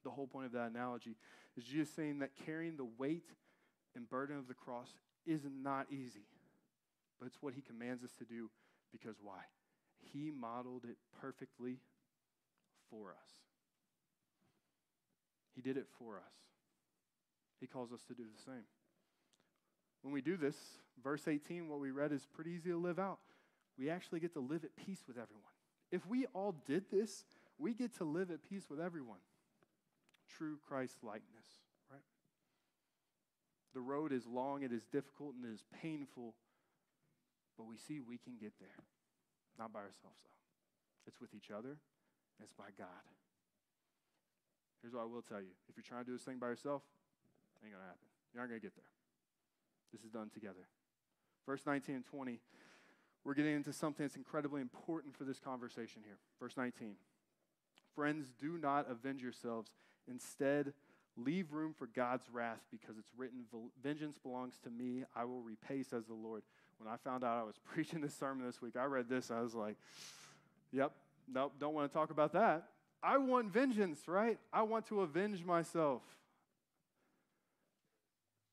The 0.03 0.09
whole 0.09 0.27
point 0.27 0.47
of 0.47 0.51
that 0.51 0.69
analogy 0.69 1.15
is 1.55 1.63
Jesus 1.63 1.89
saying 1.95 2.19
that 2.19 2.31
carrying 2.45 2.75
the 2.75 2.87
weight 2.97 3.29
and 3.95 4.09
burden 4.09 4.37
of 4.37 4.47
the 4.47 4.53
cross 4.53 4.89
is 5.25 5.41
not 5.49 5.87
easy, 5.89 6.27
but 7.19 7.25
it's 7.25 7.41
what 7.41 7.53
he 7.53 7.61
commands 7.61 8.03
us 8.03 8.11
to 8.19 8.25
do 8.25 8.49
because 8.91 9.15
why? 9.21 9.39
He 10.13 10.31
modeled 10.31 10.83
it 10.83 10.97
perfectly 11.19 11.79
for 12.89 13.11
us. 13.11 13.29
He 15.55 15.61
did 15.61 15.77
it 15.77 15.87
for 15.97 16.17
us. 16.17 16.33
He 17.59 17.67
calls 17.67 17.91
us 17.91 18.03
to 18.07 18.13
do 18.13 18.23
the 18.23 18.43
same. 18.43 18.65
When 20.03 20.13
we 20.13 20.21
do 20.21 20.37
this, 20.37 20.55
verse 21.03 21.27
18, 21.27 21.67
what 21.67 21.79
we 21.79 21.91
read 21.91 22.11
is 22.11 22.27
pretty 22.33 22.51
easy 22.51 22.69
to 22.69 22.77
live 22.77 22.99
out. 22.99 23.19
We 23.77 23.89
actually 23.89 24.19
get 24.19 24.33
to 24.33 24.39
live 24.39 24.63
at 24.63 24.75
peace 24.75 25.03
with 25.07 25.17
everyone. 25.17 25.43
If 25.91 26.05
we 26.07 26.25
all 26.33 26.55
did 26.65 26.89
this, 26.91 27.25
we 27.57 27.73
get 27.73 27.95
to 27.97 28.03
live 28.03 28.31
at 28.31 28.43
peace 28.47 28.65
with 28.69 28.79
everyone. 28.79 29.19
True 30.37 30.57
Christ 30.67 30.97
likeness, 31.03 31.47
right? 31.91 32.01
The 33.73 33.81
road 33.81 34.11
is 34.11 34.25
long, 34.25 34.63
it 34.63 34.71
is 34.71 34.83
difficult, 34.85 35.35
and 35.35 35.45
it 35.45 35.53
is 35.53 35.63
painful, 35.81 36.33
but 37.57 37.65
we 37.65 37.77
see 37.77 37.99
we 37.99 38.17
can 38.17 38.33
get 38.39 38.53
there. 38.59 38.83
Not 39.57 39.73
by 39.73 39.79
ourselves, 39.79 40.21
though. 40.23 40.37
It's 41.07 41.21
with 41.21 41.33
each 41.33 41.51
other, 41.51 41.69
and 41.69 42.41
it's 42.43 42.53
by 42.53 42.69
God. 42.77 43.05
Here's 44.81 44.93
what 44.93 45.01
I 45.01 45.05
will 45.05 45.21
tell 45.21 45.41
you 45.41 45.53
if 45.69 45.77
you're 45.77 45.87
trying 45.87 46.03
to 46.03 46.11
do 46.11 46.17
this 46.17 46.25
thing 46.25 46.37
by 46.37 46.47
yourself, 46.47 46.83
ain't 47.63 47.73
going 47.73 47.81
to 47.81 47.89
happen. 47.89 48.07
You're 48.33 48.43
not 48.43 48.49
going 48.49 48.59
to 48.61 48.65
get 48.65 48.75
there. 48.75 48.91
This 49.91 50.03
is 50.03 50.11
done 50.11 50.29
together. 50.29 50.67
Verse 51.45 51.61
19 51.65 51.95
and 51.95 52.05
20, 52.05 52.39
we're 53.27 53.33
getting 53.33 53.57
into 53.57 53.73
something 53.73 54.05
that's 54.05 54.15
incredibly 54.15 54.61
important 54.61 55.13
for 55.13 55.25
this 55.25 55.37
conversation 55.37 56.01
here. 56.05 56.15
Verse 56.39 56.55
19. 56.55 56.93
Friends, 57.93 58.27
do 58.39 58.57
not 58.57 58.89
avenge 58.89 59.21
yourselves. 59.21 59.69
Instead, 60.09 60.71
leave 61.17 61.51
room 61.51 61.73
for 61.77 61.87
God's 61.87 62.23
wrath 62.31 62.61
because 62.71 62.97
it's 62.97 63.09
written, 63.17 63.43
Vengeance 63.83 64.17
belongs 64.17 64.53
to 64.63 64.69
me. 64.69 65.03
I 65.13 65.25
will 65.25 65.41
repay, 65.41 65.83
says 65.83 66.05
the 66.05 66.13
Lord. 66.13 66.41
When 66.79 66.87
I 66.89 66.95
found 66.95 67.25
out 67.25 67.37
I 67.37 67.43
was 67.43 67.55
preaching 67.73 67.99
this 67.99 68.13
sermon 68.13 68.45
this 68.45 68.61
week, 68.61 68.77
I 68.77 68.85
read 68.85 69.09
this. 69.09 69.29
I 69.29 69.41
was 69.41 69.53
like, 69.53 69.75
Yep, 70.71 70.93
nope, 71.27 71.51
don't 71.59 71.73
want 71.73 71.91
to 71.91 71.93
talk 71.93 72.11
about 72.11 72.31
that. 72.31 72.69
I 73.03 73.17
want 73.17 73.51
vengeance, 73.51 74.07
right? 74.07 74.39
I 74.53 74.61
want 74.61 74.87
to 74.87 75.01
avenge 75.01 75.43
myself. 75.43 76.01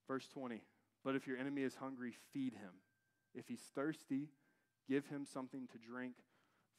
Verse 0.08 0.26
20. 0.34 0.62
But 1.04 1.14
if 1.14 1.28
your 1.28 1.38
enemy 1.38 1.62
is 1.62 1.76
hungry, 1.76 2.14
feed 2.32 2.54
him. 2.54 2.72
If 3.37 3.46
he's 3.46 3.62
thirsty, 3.74 4.30
give 4.88 5.07
him 5.07 5.25
something 5.25 5.68
to 5.73 5.79
drink. 5.79 6.14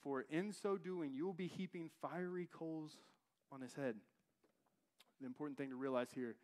For 0.01 0.25
in 0.29 0.51
so 0.51 0.77
doing, 0.77 1.13
you 1.13 1.25
will 1.25 1.33
be 1.33 1.47
heaping 1.47 1.89
fiery 2.01 2.47
coals 2.51 2.97
on 3.51 3.61
his 3.61 3.73
head. 3.73 3.95
The 5.19 5.25
important 5.25 5.57
thing 5.57 5.69
to 5.69 5.75
realize 5.75 6.09
here 6.13 6.35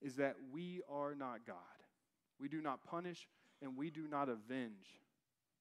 is 0.00 0.16
that 0.16 0.36
we 0.52 0.82
are 0.88 1.14
not 1.14 1.46
God. 1.46 1.56
We 2.40 2.48
do 2.48 2.60
not 2.60 2.84
punish 2.84 3.28
and 3.62 3.76
we 3.76 3.90
do 3.90 4.06
not 4.08 4.28
avenge. 4.28 5.00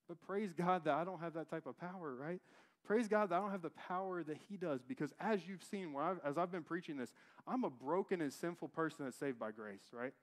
But 0.07 0.21
praise 0.21 0.53
God 0.53 0.85
that 0.85 0.93
I 0.93 1.03
don't 1.03 1.19
have 1.19 1.33
that 1.33 1.49
type 1.49 1.65
of 1.65 1.77
power, 1.79 2.15
right? 2.15 2.39
Praise 2.85 3.07
God 3.07 3.29
that 3.29 3.35
I 3.35 3.39
don't 3.39 3.51
have 3.51 3.61
the 3.61 3.71
power 3.71 4.23
that 4.23 4.37
He 4.47 4.55
does 4.55 4.81
because 4.81 5.11
as 5.19 5.47
you've 5.47 5.63
seen, 5.63 5.93
I've, 5.99 6.19
as 6.23 6.37
I've 6.37 6.51
been 6.51 6.63
preaching 6.63 6.97
this, 6.97 7.11
I'm 7.47 7.63
a 7.63 7.69
broken 7.69 8.21
and 8.21 8.31
sinful 8.31 8.69
person 8.69 9.05
that's 9.05 9.17
saved 9.17 9.39
by 9.39 9.51
grace, 9.51 9.81
right? 9.91 10.13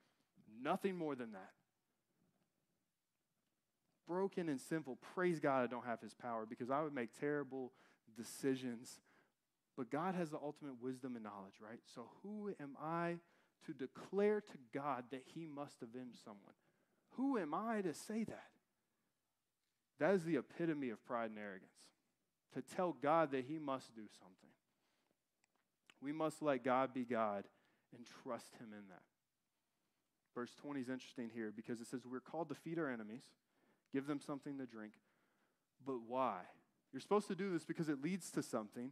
Nothing 0.63 0.97
more 0.97 1.15
than 1.15 1.33
that. 1.33 1.51
Broken 4.07 4.49
and 4.49 4.61
sinful. 4.61 4.99
Praise 5.15 5.41
God 5.41 5.63
I 5.63 5.67
don't 5.67 5.87
have 5.87 6.01
his 6.01 6.15
power 6.15 6.47
because 6.47 6.71
I 6.71 6.83
would 6.83 6.95
make 6.95 7.19
terrible 7.19 7.73
decisions. 8.17 9.01
But 9.77 9.91
God 9.91 10.15
has 10.15 10.31
the 10.31 10.39
ultimate 10.39 10.81
wisdom 10.81 11.17
and 11.17 11.25
knowledge, 11.25 11.55
right? 11.61 11.81
So 11.95 12.11
who 12.23 12.55
am 12.61 12.77
I 12.81 13.17
to 13.67 13.73
declare 13.73 14.41
to 14.41 14.59
God 14.73 15.05
that 15.11 15.23
he 15.35 15.47
must 15.47 15.83
avenge 15.83 16.15
someone? 16.23 16.55
Who 17.17 17.39
am 17.39 17.55
I 17.55 17.81
to 17.83 17.95
say 17.95 18.25
that? 18.25 18.51
That 19.99 20.15
is 20.15 20.25
the 20.25 20.37
epitome 20.37 20.91
of 20.91 21.05
pride 21.05 21.31
and 21.31 21.39
arrogance. 21.39 21.71
To 22.55 22.63
tell 22.77 22.97
God 23.01 23.33
that 23.33 23.45
he 23.45 23.59
must 23.59 23.95
do 23.95 24.03
something. 24.21 24.51
We 26.01 26.13
must 26.13 26.43
let 26.43 26.63
God 26.63 26.93
be 26.93 27.05
God 27.05 27.45
and 27.97 28.07
trust 28.23 28.55
him 28.57 28.69
in 28.73 28.89
that. 28.89 29.03
Verse 30.35 30.53
20 30.61 30.81
is 30.81 30.89
interesting 30.89 31.31
here 31.33 31.53
because 31.55 31.81
it 31.81 31.87
says 31.87 32.03
we're 32.05 32.21
called 32.21 32.49
to 32.49 32.55
feed 32.55 32.79
our 32.79 32.91
enemies, 32.91 33.23
give 33.95 34.07
them 34.07 34.21
something 34.21 34.59
to 34.59 34.67
drink. 34.67 34.93
But 35.87 36.01
why? 36.07 36.41
You're 36.93 37.01
supposed 37.01 37.29
to 37.29 37.35
do 37.35 37.53
this 37.53 37.65
because 37.65 37.89
it 37.89 38.03
leads 38.03 38.31
to 38.33 38.43
something. 38.43 38.91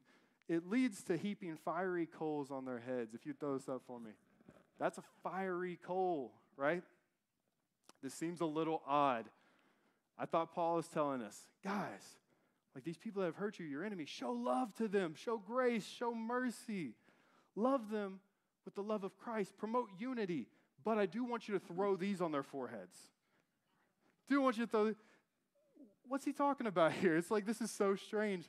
It 0.49 0.69
leads 0.69 1.03
to 1.05 1.17
heaping 1.17 1.57
fiery 1.57 2.07
coals 2.07 2.51
on 2.51 2.65
their 2.65 2.79
heads. 2.79 3.13
If 3.15 3.27
you 3.27 3.33
throw 3.33 3.59
this 3.59 3.69
up 3.69 3.83
for 3.87 3.99
me, 3.99 4.13
that's 4.79 4.99
a 4.99 5.05
fiery 5.23 5.79
coal, 5.85 6.33
right? 6.57 6.83
This 8.03 8.15
seems 8.15 8.41
a 8.41 8.47
little 8.47 8.83
odd. 8.87 9.27
I 10.19 10.27
thought 10.27 10.55
Paul 10.55 10.77
was 10.77 10.89
telling 10.89 11.23
us, 11.23 11.39
guys, 11.65 12.17
like 12.75 12.85
these 12.85 12.97
people 12.97 13.21
that 13.23 13.27
have 13.27 13.37
hurt 13.37 13.59
you, 13.59 13.67
your 13.67 13.85
enemy, 13.85 14.05
show 14.05 14.33
love 14.33 14.75
to 14.77 14.89
them, 14.89 15.15
show 15.17 15.37
grace, 15.39 15.87
show 15.87 16.15
mercy. 16.15 16.95
Love 17.55 17.91
them 17.91 18.21
with 18.65 18.75
the 18.75 18.83
love 18.83 19.05
of 19.05 19.17
Christ, 19.19 19.57
promote 19.59 19.89
unity, 19.99 20.47
but 20.85 20.99
I 20.99 21.07
do 21.07 21.25
want 21.25 21.49
you 21.49 21.55
to 21.59 21.61
throw 21.61 21.97
these 21.97 22.21
on 22.21 22.33
their 22.33 22.43
foreheads. 22.43 22.97
Do 24.29 24.41
want 24.41 24.57
you 24.57 24.67
to 24.67 24.71
throw. 24.71 24.95
What's 26.09 26.25
he 26.25 26.33
talking 26.33 26.67
about 26.67 26.93
here? 27.01 27.17
It's 27.17 27.31
like 27.31 27.47
this 27.47 27.61
is 27.61 27.71
so 27.71 27.95
strange. 27.97 28.49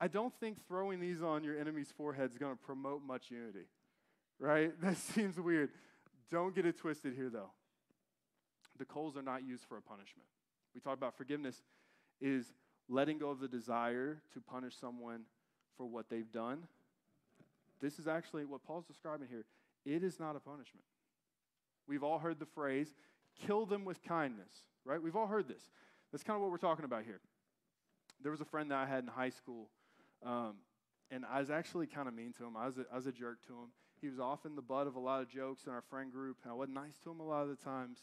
I 0.00 0.08
don't 0.08 0.34
think 0.40 0.66
throwing 0.66 1.00
these 1.00 1.22
on 1.22 1.44
your 1.44 1.58
enemy's 1.58 1.92
forehead 1.96 2.30
is 2.30 2.38
going 2.38 2.52
to 2.52 2.58
promote 2.58 3.02
much 3.06 3.30
unity, 3.30 3.66
right? 4.38 4.72
That 4.82 4.96
seems 4.96 5.38
weird. 5.38 5.70
Don't 6.30 6.54
get 6.54 6.66
it 6.66 6.76
twisted 6.76 7.14
here, 7.14 7.30
though. 7.30 7.50
The 8.78 8.84
coals 8.84 9.16
are 9.16 9.22
not 9.22 9.46
used 9.46 9.64
for 9.68 9.76
a 9.76 9.82
punishment. 9.82 10.26
We 10.74 10.80
talked 10.80 10.98
about 10.98 11.16
forgiveness 11.16 11.62
is 12.20 12.52
letting 12.88 13.18
go 13.18 13.30
of 13.30 13.40
the 13.40 13.48
desire 13.48 14.20
to 14.32 14.40
punish 14.40 14.74
someone 14.76 15.22
for 15.76 15.86
what 15.86 16.08
they've 16.10 16.30
done. 16.30 16.64
This 17.80 17.98
is 17.98 18.08
actually 18.08 18.44
what 18.44 18.64
Paul's 18.64 18.86
describing 18.86 19.28
here. 19.28 19.44
It 19.84 20.02
is 20.02 20.18
not 20.18 20.36
a 20.36 20.40
punishment. 20.40 20.84
We've 21.86 22.02
all 22.02 22.18
heard 22.18 22.38
the 22.38 22.46
phrase, 22.46 22.94
kill 23.46 23.66
them 23.66 23.84
with 23.84 24.02
kindness, 24.02 24.52
right? 24.84 25.02
We've 25.02 25.16
all 25.16 25.26
heard 25.26 25.48
this. 25.48 25.62
That's 26.12 26.22
kind 26.22 26.36
of 26.36 26.42
what 26.42 26.50
we're 26.50 26.58
talking 26.58 26.84
about 26.84 27.04
here. 27.04 27.20
There 28.22 28.30
was 28.30 28.40
a 28.40 28.44
friend 28.44 28.70
that 28.70 28.78
I 28.78 28.86
had 28.86 29.04
in 29.04 29.08
high 29.08 29.30
school, 29.30 29.68
um, 30.24 30.54
and 31.10 31.24
I 31.30 31.40
was 31.40 31.50
actually 31.50 31.86
kind 31.86 32.08
of 32.08 32.14
mean 32.14 32.32
to 32.38 32.44
him. 32.44 32.56
I 32.56 32.66
was, 32.66 32.78
a, 32.78 32.84
I 32.92 32.96
was 32.96 33.06
a 33.06 33.12
jerk 33.12 33.44
to 33.48 33.52
him. 33.52 33.68
He 34.00 34.08
was 34.08 34.18
often 34.18 34.54
the 34.54 34.62
butt 34.62 34.86
of 34.86 34.96
a 34.96 35.00
lot 35.00 35.22
of 35.22 35.28
jokes 35.28 35.66
in 35.66 35.72
our 35.72 35.82
friend 35.82 36.12
group, 36.12 36.38
and 36.42 36.52
I 36.52 36.54
wasn't 36.54 36.74
nice 36.74 36.98
to 37.04 37.10
him 37.10 37.20
a 37.20 37.26
lot 37.26 37.42
of 37.42 37.48
the 37.48 37.56
times. 37.56 37.98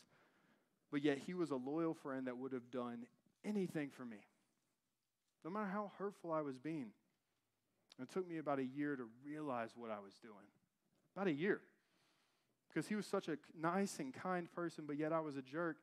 But 0.92 1.04
yet, 1.04 1.20
he 1.26 1.34
was 1.34 1.52
a 1.52 1.56
loyal 1.56 1.94
friend 1.94 2.28
that 2.28 2.38
would 2.38 2.52
have 2.52 2.70
done 2.70 3.06
anything 3.46 3.90
for 3.90 4.04
me, 4.04 4.18
no 5.44 5.50
matter 5.50 5.68
how 5.68 5.92
hurtful 5.98 6.32
I 6.32 6.42
was 6.42 6.58
being. 6.58 6.88
It 8.02 8.10
took 8.10 8.28
me 8.28 8.40
about 8.40 8.60
a 8.60 8.64
year 8.64 8.96
to 8.96 9.04
realize 9.26 9.70
what 9.76 9.92
I 9.92 10.00
was 10.00 10.14
doing. 10.22 10.34
About 11.16 11.28
a 11.28 11.34
year. 11.34 11.62
Because 12.74 12.88
he 12.88 12.96
was 12.96 13.06
such 13.06 13.28
a 13.28 13.38
nice 13.60 14.00
and 14.00 14.14
kind 14.14 14.50
person, 14.52 14.86
but 14.88 14.98
yet 14.98 15.12
I 15.12 15.20
was 15.20 15.36
a 15.36 15.42
jerk. 15.42 15.78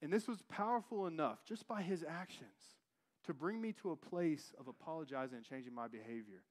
And 0.00 0.12
this 0.12 0.26
was 0.26 0.42
powerful 0.48 1.06
enough, 1.06 1.44
just 1.44 1.68
by 1.68 1.82
his 1.82 2.04
actions, 2.08 2.78
to 3.26 3.34
bring 3.34 3.60
me 3.60 3.72
to 3.82 3.90
a 3.90 3.96
place 3.96 4.52
of 4.58 4.66
apologizing 4.66 5.36
and 5.36 5.46
changing 5.46 5.74
my 5.74 5.88
behavior. 5.88 6.42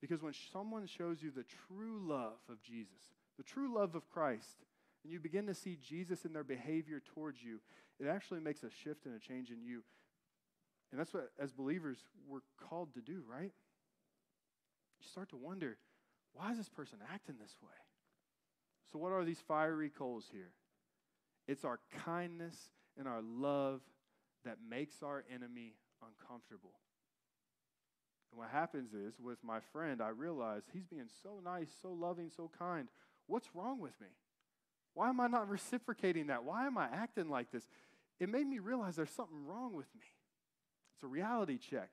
Because 0.00 0.22
when 0.22 0.32
someone 0.52 0.86
shows 0.86 1.22
you 1.22 1.30
the 1.30 1.44
true 1.68 2.00
love 2.02 2.38
of 2.48 2.62
Jesus, 2.62 3.12
the 3.36 3.42
true 3.42 3.74
love 3.74 3.94
of 3.94 4.08
Christ, 4.08 4.64
and 5.04 5.12
you 5.12 5.20
begin 5.20 5.46
to 5.46 5.54
see 5.54 5.76
Jesus 5.76 6.24
in 6.24 6.32
their 6.32 6.44
behavior 6.44 7.00
towards 7.14 7.42
you, 7.42 7.60
it 7.98 8.06
actually 8.06 8.40
makes 8.40 8.62
a 8.62 8.70
shift 8.70 9.04
and 9.04 9.14
a 9.14 9.18
change 9.18 9.50
in 9.50 9.62
you. 9.62 9.82
And 10.90 10.98
that's 10.98 11.12
what, 11.12 11.30
as 11.38 11.52
believers, 11.52 11.98
we're 12.26 12.40
called 12.58 12.94
to 12.94 13.00
do, 13.00 13.22
right? 13.30 13.52
You 15.00 15.08
start 15.08 15.28
to 15.30 15.36
wonder, 15.36 15.76
why 16.32 16.50
is 16.52 16.58
this 16.58 16.68
person 16.68 16.98
acting 17.12 17.36
this 17.40 17.56
way? 17.62 17.68
So, 18.92 18.98
what 18.98 19.12
are 19.12 19.24
these 19.24 19.40
fiery 19.46 19.90
coals 19.90 20.26
here? 20.32 20.52
It's 21.46 21.64
our 21.64 21.80
kindness 22.04 22.56
and 22.98 23.06
our 23.06 23.22
love 23.22 23.80
that 24.44 24.58
makes 24.68 25.02
our 25.02 25.24
enemy 25.32 25.74
uncomfortable. 26.02 26.72
And 28.30 28.38
what 28.38 28.50
happens 28.50 28.92
is, 28.94 29.14
with 29.20 29.38
my 29.42 29.60
friend, 29.72 30.00
I 30.00 30.08
realize 30.08 30.62
he's 30.72 30.86
being 30.86 31.08
so 31.22 31.40
nice, 31.44 31.68
so 31.82 31.90
loving, 31.90 32.30
so 32.34 32.50
kind. 32.58 32.88
What's 33.26 33.48
wrong 33.54 33.80
with 33.80 33.98
me? 34.00 34.08
Why 34.94 35.08
am 35.08 35.20
I 35.20 35.26
not 35.26 35.48
reciprocating 35.48 36.28
that? 36.28 36.44
Why 36.44 36.66
am 36.66 36.78
I 36.78 36.86
acting 36.86 37.28
like 37.28 37.50
this? 37.50 37.66
It 38.18 38.28
made 38.28 38.46
me 38.46 38.58
realize 38.58 38.96
there's 38.96 39.10
something 39.10 39.46
wrong 39.46 39.74
with 39.74 39.88
me. 39.94 40.06
It's 40.94 41.04
a 41.04 41.06
reality 41.06 41.58
check. 41.58 41.90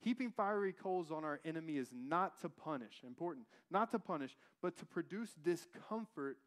Heaping 0.00 0.30
fiery 0.30 0.72
coals 0.72 1.10
on 1.10 1.24
our 1.24 1.40
enemy 1.44 1.78
is 1.78 1.90
not 1.92 2.40
to 2.40 2.48
punish, 2.48 3.02
important, 3.06 3.46
not 3.70 3.90
to 3.90 3.98
punish, 3.98 4.36
but 4.62 4.76
to 4.78 4.86
produce 4.86 5.30
discomfort, 5.42 6.38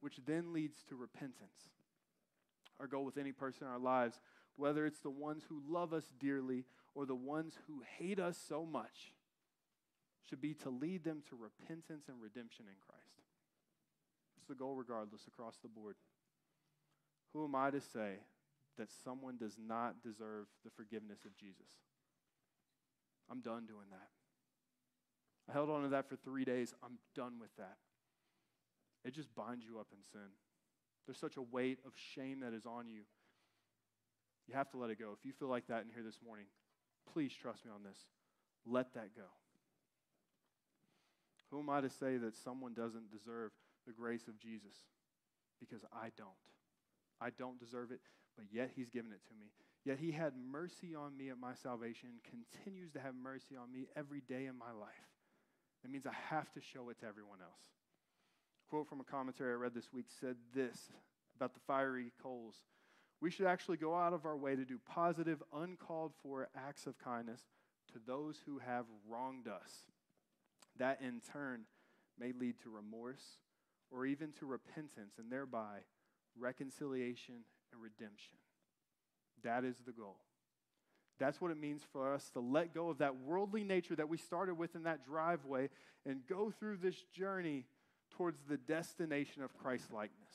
which 0.00 0.20
then 0.26 0.52
leads 0.52 0.82
to 0.88 0.96
repentance. 0.96 1.70
Our 2.78 2.86
goal 2.86 3.04
with 3.04 3.18
any 3.18 3.32
person 3.32 3.66
in 3.66 3.72
our 3.72 3.78
lives, 3.78 4.20
whether 4.56 4.86
it's 4.86 5.00
the 5.00 5.10
ones 5.10 5.42
who 5.48 5.62
love 5.68 5.92
us 5.92 6.04
dearly 6.18 6.64
or 6.94 7.06
the 7.06 7.14
ones 7.14 7.58
who 7.66 7.82
hate 7.98 8.18
us 8.18 8.38
so 8.48 8.64
much, 8.64 9.12
should 10.28 10.40
be 10.40 10.54
to 10.54 10.70
lead 10.70 11.02
them 11.02 11.22
to 11.28 11.36
repentance 11.36 12.04
and 12.08 12.20
redemption 12.22 12.66
in 12.68 12.76
Christ 12.86 13.18
It's 14.36 14.46
the 14.46 14.54
goal 14.54 14.76
regardless 14.76 15.26
across 15.26 15.56
the 15.56 15.68
board. 15.68 15.96
Who 17.32 17.44
am 17.44 17.54
I 17.54 17.70
to 17.70 17.80
say 17.80 18.18
that 18.78 18.88
someone 19.04 19.36
does 19.36 19.56
not 19.58 20.02
deserve 20.02 20.46
the 20.64 20.70
forgiveness 20.70 21.24
of 21.24 21.36
Jesus? 21.36 21.68
I'm 23.30 23.40
done 23.40 23.66
doing 23.66 23.86
that. 23.90 24.08
I 25.48 25.52
held 25.52 25.70
on 25.70 25.82
to 25.82 25.88
that 25.88 26.08
for 26.08 26.16
three 26.16 26.44
days. 26.44 26.74
I'm 26.82 26.98
done 27.14 27.34
with 27.40 27.54
that. 27.56 27.76
It 29.04 29.14
just 29.14 29.34
binds 29.34 29.64
you 29.64 29.78
up 29.78 29.88
in 29.92 29.98
sin. 30.12 30.28
There's 31.06 31.18
such 31.18 31.36
a 31.36 31.42
weight 31.42 31.78
of 31.86 31.92
shame 32.14 32.40
that 32.40 32.52
is 32.52 32.66
on 32.66 32.88
you. 32.88 33.02
You 34.46 34.54
have 34.54 34.70
to 34.70 34.78
let 34.78 34.90
it 34.90 34.98
go. 34.98 35.12
If 35.16 35.24
you 35.24 35.32
feel 35.32 35.48
like 35.48 35.66
that 35.68 35.82
in 35.82 35.90
here 35.94 36.02
this 36.02 36.18
morning, 36.24 36.46
please 37.12 37.32
trust 37.32 37.64
me 37.64 37.70
on 37.74 37.82
this. 37.82 37.98
Let 38.66 38.94
that 38.94 39.14
go. 39.16 39.30
Who 41.50 41.60
am 41.60 41.70
I 41.70 41.80
to 41.80 41.90
say 41.90 42.16
that 42.16 42.36
someone 42.36 42.74
doesn't 42.74 43.10
deserve 43.10 43.50
the 43.86 43.92
grace 43.92 44.28
of 44.28 44.38
Jesus 44.38 44.74
because 45.58 45.84
I 45.92 46.10
don't. 46.16 46.28
I 47.20 47.30
don't 47.30 47.58
deserve 47.58 47.90
it, 47.90 48.00
but 48.36 48.46
yet 48.52 48.70
He's 48.74 48.88
given 48.88 49.12
it 49.12 49.20
to 49.28 49.34
me. 49.34 49.46
Yet 49.84 49.98
He 49.98 50.12
had 50.12 50.34
mercy 50.36 50.94
on 50.94 51.16
me 51.16 51.30
at 51.30 51.38
my 51.38 51.54
salvation 51.54 52.10
continues 52.28 52.92
to 52.92 53.00
have 53.00 53.14
mercy 53.14 53.56
on 53.56 53.72
me 53.72 53.86
every 53.96 54.20
day 54.20 54.46
in 54.46 54.58
my 54.58 54.72
life. 54.72 54.90
It 55.84 55.90
means 55.90 56.06
I 56.06 56.12
have 56.28 56.52
to 56.52 56.60
show 56.60 56.90
it 56.90 57.00
to 57.00 57.06
everyone 57.06 57.38
else. 57.40 57.62
A 58.66 58.70
quote 58.70 58.88
from 58.88 59.00
a 59.00 59.04
commentary 59.04 59.52
I 59.52 59.56
read 59.56 59.74
this 59.74 59.92
week 59.92 60.06
said 60.20 60.36
this 60.54 60.90
about 61.34 61.54
the 61.54 61.60
fiery 61.66 62.12
coals. 62.22 62.56
We 63.22 63.30
should 63.30 63.46
actually 63.46 63.78
go 63.78 63.94
out 63.94 64.12
of 64.12 64.26
our 64.26 64.36
way 64.36 64.56
to 64.56 64.64
do 64.64 64.78
positive, 64.86 65.42
uncalled 65.54 66.12
for 66.22 66.48
acts 66.54 66.86
of 66.86 66.98
kindness 66.98 67.40
to 67.92 67.98
those 68.06 68.38
who 68.46 68.58
have 68.58 68.84
wronged 69.08 69.48
us. 69.48 69.84
That 70.78 71.00
in 71.00 71.20
turn 71.32 71.62
may 72.18 72.32
lead 72.32 72.60
to 72.62 72.70
remorse 72.70 73.38
or 73.90 74.06
even 74.06 74.32
to 74.32 74.46
repentance 74.46 75.14
and 75.18 75.30
thereby 75.30 75.80
reconciliation 76.38 77.44
and 77.72 77.82
redemption. 77.82 78.36
That 79.44 79.64
is 79.64 79.76
the 79.86 79.92
goal. 79.92 80.16
That's 81.18 81.40
what 81.40 81.50
it 81.50 81.58
means 81.58 81.82
for 81.92 82.12
us 82.14 82.30
to 82.30 82.40
let 82.40 82.72
go 82.72 82.88
of 82.88 82.98
that 82.98 83.16
worldly 83.16 83.62
nature 83.62 83.94
that 83.96 84.08
we 84.08 84.16
started 84.16 84.54
with 84.54 84.74
in 84.74 84.84
that 84.84 85.04
driveway 85.04 85.68
and 86.06 86.20
go 86.28 86.50
through 86.50 86.78
this 86.78 86.96
journey 87.14 87.66
towards 88.16 88.40
the 88.48 88.56
destination 88.56 89.42
of 89.42 89.56
Christ 89.58 89.92
likeness. 89.92 90.32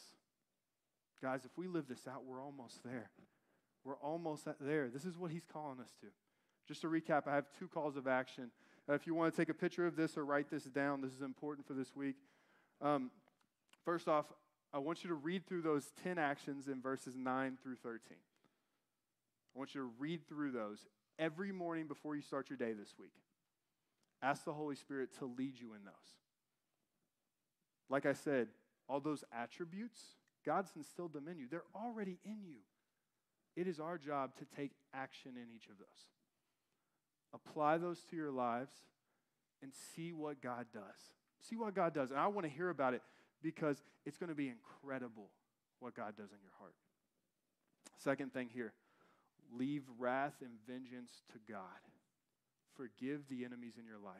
Guys, 1.21 1.43
if 1.43 1.57
we 1.57 1.67
live 1.67 1.87
this 1.87 2.07
out, 2.07 2.23
we're 2.25 2.41
almost 2.41 2.83
there. 2.83 3.09
We're 3.83 3.97
almost 3.97 4.47
there. 4.61 4.89
This 4.89 5.05
is 5.05 5.17
what 5.17 5.31
he's 5.31 5.45
calling 5.51 5.79
us 5.79 5.91
to. 6.01 6.07
Just 6.67 6.81
to 6.81 6.87
recap, 6.87 7.27
I 7.27 7.35
have 7.35 7.45
two 7.57 7.67
calls 7.67 7.97
of 7.97 8.07
action. 8.07 8.51
Uh, 8.87 8.93
if 8.93 9.07
you 9.07 9.15
want 9.15 9.33
to 9.33 9.39
take 9.39 9.49
a 9.49 9.53
picture 9.53 9.87
of 9.87 9.95
this 9.95 10.17
or 10.17 10.25
write 10.25 10.49
this 10.51 10.63
down, 10.63 11.01
this 11.01 11.13
is 11.13 11.21
important 11.21 11.65
for 11.65 11.73
this 11.73 11.95
week. 11.95 12.15
Um, 12.81 13.09
First 13.85 14.07
off, 14.07 14.25
I 14.73 14.79
want 14.79 15.03
you 15.03 15.09
to 15.09 15.15
read 15.15 15.45
through 15.45 15.61
those 15.61 15.91
10 16.03 16.17
actions 16.17 16.67
in 16.67 16.81
verses 16.81 17.15
9 17.15 17.57
through 17.61 17.75
13. 17.75 17.99
I 19.55 19.59
want 19.59 19.73
you 19.73 19.81
to 19.81 19.91
read 19.97 20.27
through 20.27 20.51
those 20.51 20.85
every 21.17 21.51
morning 21.51 21.87
before 21.87 22.15
you 22.15 22.21
start 22.21 22.49
your 22.49 22.57
day 22.57 22.73
this 22.73 22.93
week. 22.99 23.13
Ask 24.21 24.43
the 24.43 24.53
Holy 24.53 24.75
Spirit 24.75 25.09
to 25.19 25.25
lead 25.25 25.59
you 25.59 25.73
in 25.73 25.85
those. 25.85 25.93
Like 27.89 28.05
I 28.05 28.13
said, 28.13 28.47
all 28.89 28.99
those 28.99 29.23
attributes, 29.31 29.99
God's 30.45 30.71
instilled 30.75 31.13
them 31.13 31.27
in 31.27 31.37
you. 31.37 31.45
They're 31.49 31.63
already 31.75 32.17
in 32.25 32.43
you. 32.43 32.57
It 33.55 33.67
is 33.67 33.79
our 33.79 33.97
job 33.97 34.35
to 34.37 34.45
take 34.57 34.71
action 34.93 35.31
in 35.35 35.55
each 35.55 35.69
of 35.69 35.77
those. 35.77 36.09
Apply 37.33 37.77
those 37.77 37.99
to 38.09 38.15
your 38.15 38.31
lives 38.31 38.73
and 39.61 39.71
see 39.95 40.11
what 40.11 40.41
God 40.41 40.65
does. 40.73 41.13
See 41.49 41.55
what 41.55 41.73
God 41.73 41.93
does. 41.93 42.11
And 42.11 42.19
I 42.19 42.27
want 42.27 42.45
to 42.45 42.51
hear 42.51 42.69
about 42.69 42.93
it 42.93 43.01
because 43.41 43.83
it's 44.05 44.17
going 44.17 44.29
to 44.29 44.35
be 44.35 44.49
incredible 44.49 45.29
what 45.79 45.95
God 45.95 46.15
does 46.17 46.31
in 46.31 46.39
your 46.41 46.51
heart. 46.59 46.75
Second 47.97 48.33
thing 48.33 48.49
here 48.53 48.73
leave 49.53 49.83
wrath 49.97 50.35
and 50.41 50.51
vengeance 50.67 51.23
to 51.31 51.39
God. 51.51 51.61
Forgive 52.75 53.27
the 53.29 53.45
enemies 53.45 53.75
in 53.79 53.85
your 53.85 53.99
life, 53.99 54.15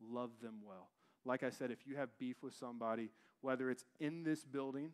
love 0.00 0.30
them 0.42 0.56
well. 0.64 0.88
Like 1.24 1.42
I 1.42 1.50
said, 1.50 1.70
if 1.70 1.86
you 1.86 1.96
have 1.96 2.08
beef 2.18 2.36
with 2.42 2.54
somebody, 2.54 3.10
whether 3.42 3.70
it's 3.70 3.84
in 4.00 4.24
this 4.24 4.44
building 4.44 4.92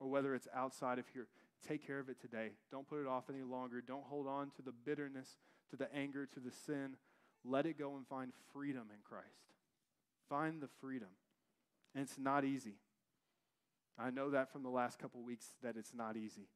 or 0.00 0.08
whether 0.08 0.34
it's 0.34 0.48
outside 0.54 0.98
of 0.98 1.06
here, 1.12 1.28
take 1.66 1.86
care 1.86 1.98
of 1.98 2.08
it 2.08 2.20
today. 2.20 2.50
Don't 2.70 2.88
put 2.88 3.00
it 3.00 3.06
off 3.06 3.24
any 3.30 3.42
longer. 3.42 3.80
Don't 3.80 4.04
hold 4.04 4.26
on 4.26 4.50
to 4.56 4.62
the 4.62 4.72
bitterness, 4.72 5.38
to 5.70 5.76
the 5.76 5.92
anger, 5.94 6.26
to 6.26 6.40
the 6.40 6.50
sin. 6.50 6.96
Let 7.44 7.66
it 7.66 7.78
go 7.78 7.96
and 7.96 8.06
find 8.06 8.32
freedom 8.52 8.88
in 8.90 8.98
Christ. 9.04 9.54
Find 10.28 10.60
the 10.60 10.68
freedom. 10.80 11.08
And 11.94 12.02
it's 12.02 12.18
not 12.18 12.44
easy. 12.44 12.74
I 13.98 14.10
know 14.10 14.30
that 14.30 14.52
from 14.52 14.62
the 14.62 14.68
last 14.68 14.98
couple 14.98 15.22
weeks 15.22 15.46
that 15.62 15.76
it's 15.76 15.94
not 15.94 16.16
easy 16.16 16.48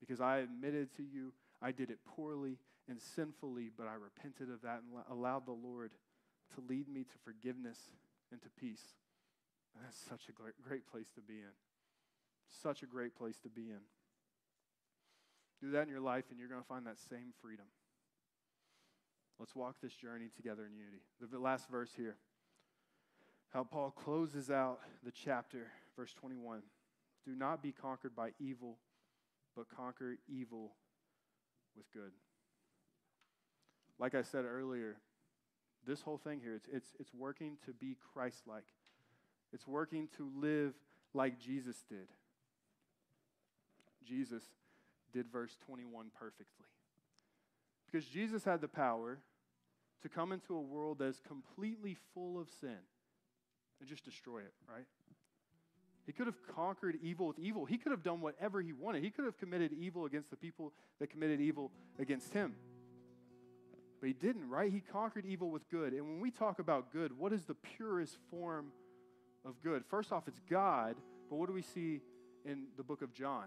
because 0.00 0.20
I 0.20 0.38
admitted 0.38 0.94
to 0.96 1.02
you 1.02 1.32
I 1.60 1.72
did 1.72 1.90
it 1.90 1.98
poorly 2.04 2.58
and 2.88 3.00
sinfully, 3.00 3.70
but 3.76 3.86
I 3.86 3.94
repented 3.94 4.52
of 4.52 4.62
that 4.62 4.82
and 4.82 5.02
allowed 5.10 5.46
the 5.46 5.52
Lord 5.52 5.92
to 6.54 6.62
lead 6.68 6.88
me 6.88 7.04
to 7.04 7.18
forgiveness 7.24 7.78
and 8.30 8.40
to 8.42 8.48
peace. 8.58 8.94
And 9.74 9.84
that's 9.84 9.98
such 9.98 10.28
a 10.28 10.32
great 10.32 10.86
place 10.90 11.08
to 11.14 11.20
be 11.20 11.34
in. 11.34 11.54
Such 12.62 12.82
a 12.82 12.86
great 12.86 13.14
place 13.16 13.38
to 13.42 13.48
be 13.48 13.70
in. 13.70 13.80
Do 15.60 15.72
that 15.72 15.82
in 15.82 15.88
your 15.88 16.00
life, 16.00 16.24
and 16.30 16.38
you're 16.38 16.48
going 16.48 16.62
to 16.62 16.66
find 16.66 16.86
that 16.86 16.98
same 17.10 17.32
freedom. 17.42 17.66
Let's 19.38 19.54
walk 19.54 19.76
this 19.82 19.92
journey 19.92 20.30
together 20.34 20.64
in 20.66 20.74
unity. 20.74 21.02
The 21.30 21.38
last 21.38 21.68
verse 21.68 21.90
here. 21.96 22.16
How 23.52 23.64
Paul 23.64 23.90
closes 23.90 24.50
out 24.50 24.80
the 25.04 25.10
chapter, 25.10 25.68
verse 25.96 26.12
21. 26.14 26.62
Do 27.24 27.34
not 27.34 27.62
be 27.62 27.72
conquered 27.72 28.14
by 28.14 28.30
evil, 28.38 28.78
but 29.56 29.66
conquer 29.68 30.18
evil 30.28 30.72
with 31.78 31.90
good. 31.92 32.12
Like 33.98 34.14
I 34.14 34.22
said 34.22 34.44
earlier, 34.44 34.96
this 35.86 36.02
whole 36.02 36.18
thing 36.18 36.40
here, 36.42 36.54
it's, 36.54 36.68
it's, 36.70 36.88
it's 37.00 37.14
working 37.14 37.56
to 37.64 37.72
be 37.72 37.96
Christ 38.12 38.42
like. 38.46 38.66
It's 39.52 39.66
working 39.66 40.08
to 40.18 40.30
live 40.36 40.74
like 41.14 41.38
Jesus 41.40 41.76
did. 41.88 42.08
Jesus 44.06 44.42
did 45.12 45.26
verse 45.30 45.56
21 45.66 46.10
perfectly. 46.18 46.66
Because 47.90 48.06
Jesus 48.06 48.44
had 48.44 48.60
the 48.60 48.68
power 48.68 49.18
to 50.02 50.08
come 50.08 50.32
into 50.32 50.54
a 50.54 50.60
world 50.60 50.98
that's 51.00 51.20
completely 51.20 51.96
full 52.14 52.38
of 52.38 52.48
sin 52.60 52.76
and 53.80 53.88
just 53.88 54.04
destroy 54.04 54.40
it, 54.40 54.52
right? 54.70 54.84
He 56.08 56.14
could 56.14 56.26
have 56.26 56.40
conquered 56.56 56.96
evil 57.02 57.26
with 57.26 57.38
evil. 57.38 57.66
He 57.66 57.76
could 57.76 57.92
have 57.92 58.02
done 58.02 58.22
whatever 58.22 58.62
he 58.62 58.72
wanted. 58.72 59.04
He 59.04 59.10
could 59.10 59.26
have 59.26 59.36
committed 59.36 59.74
evil 59.74 60.06
against 60.06 60.30
the 60.30 60.36
people 60.36 60.72
that 61.00 61.10
committed 61.10 61.38
evil 61.38 61.70
against 61.98 62.32
him. 62.32 62.54
But 64.00 64.06
he 64.06 64.14
didn't, 64.14 64.48
right? 64.48 64.72
He 64.72 64.80
conquered 64.80 65.26
evil 65.26 65.50
with 65.50 65.68
good. 65.68 65.92
And 65.92 66.06
when 66.06 66.20
we 66.20 66.30
talk 66.30 66.60
about 66.60 66.94
good, 66.94 67.18
what 67.18 67.34
is 67.34 67.44
the 67.44 67.56
purest 67.76 68.16
form 68.30 68.68
of 69.44 69.62
good? 69.62 69.84
First 69.90 70.10
off, 70.10 70.26
it's 70.28 70.40
God, 70.48 70.96
but 71.28 71.36
what 71.36 71.46
do 71.46 71.52
we 71.52 71.60
see 71.60 72.00
in 72.46 72.68
the 72.78 72.82
book 72.82 73.02
of 73.02 73.12
John? 73.12 73.44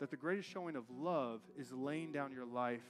That 0.00 0.10
the 0.10 0.16
greatest 0.18 0.50
showing 0.50 0.76
of 0.76 0.84
love 0.90 1.40
is 1.58 1.72
laying 1.72 2.12
down 2.12 2.32
your 2.32 2.44
life 2.44 2.84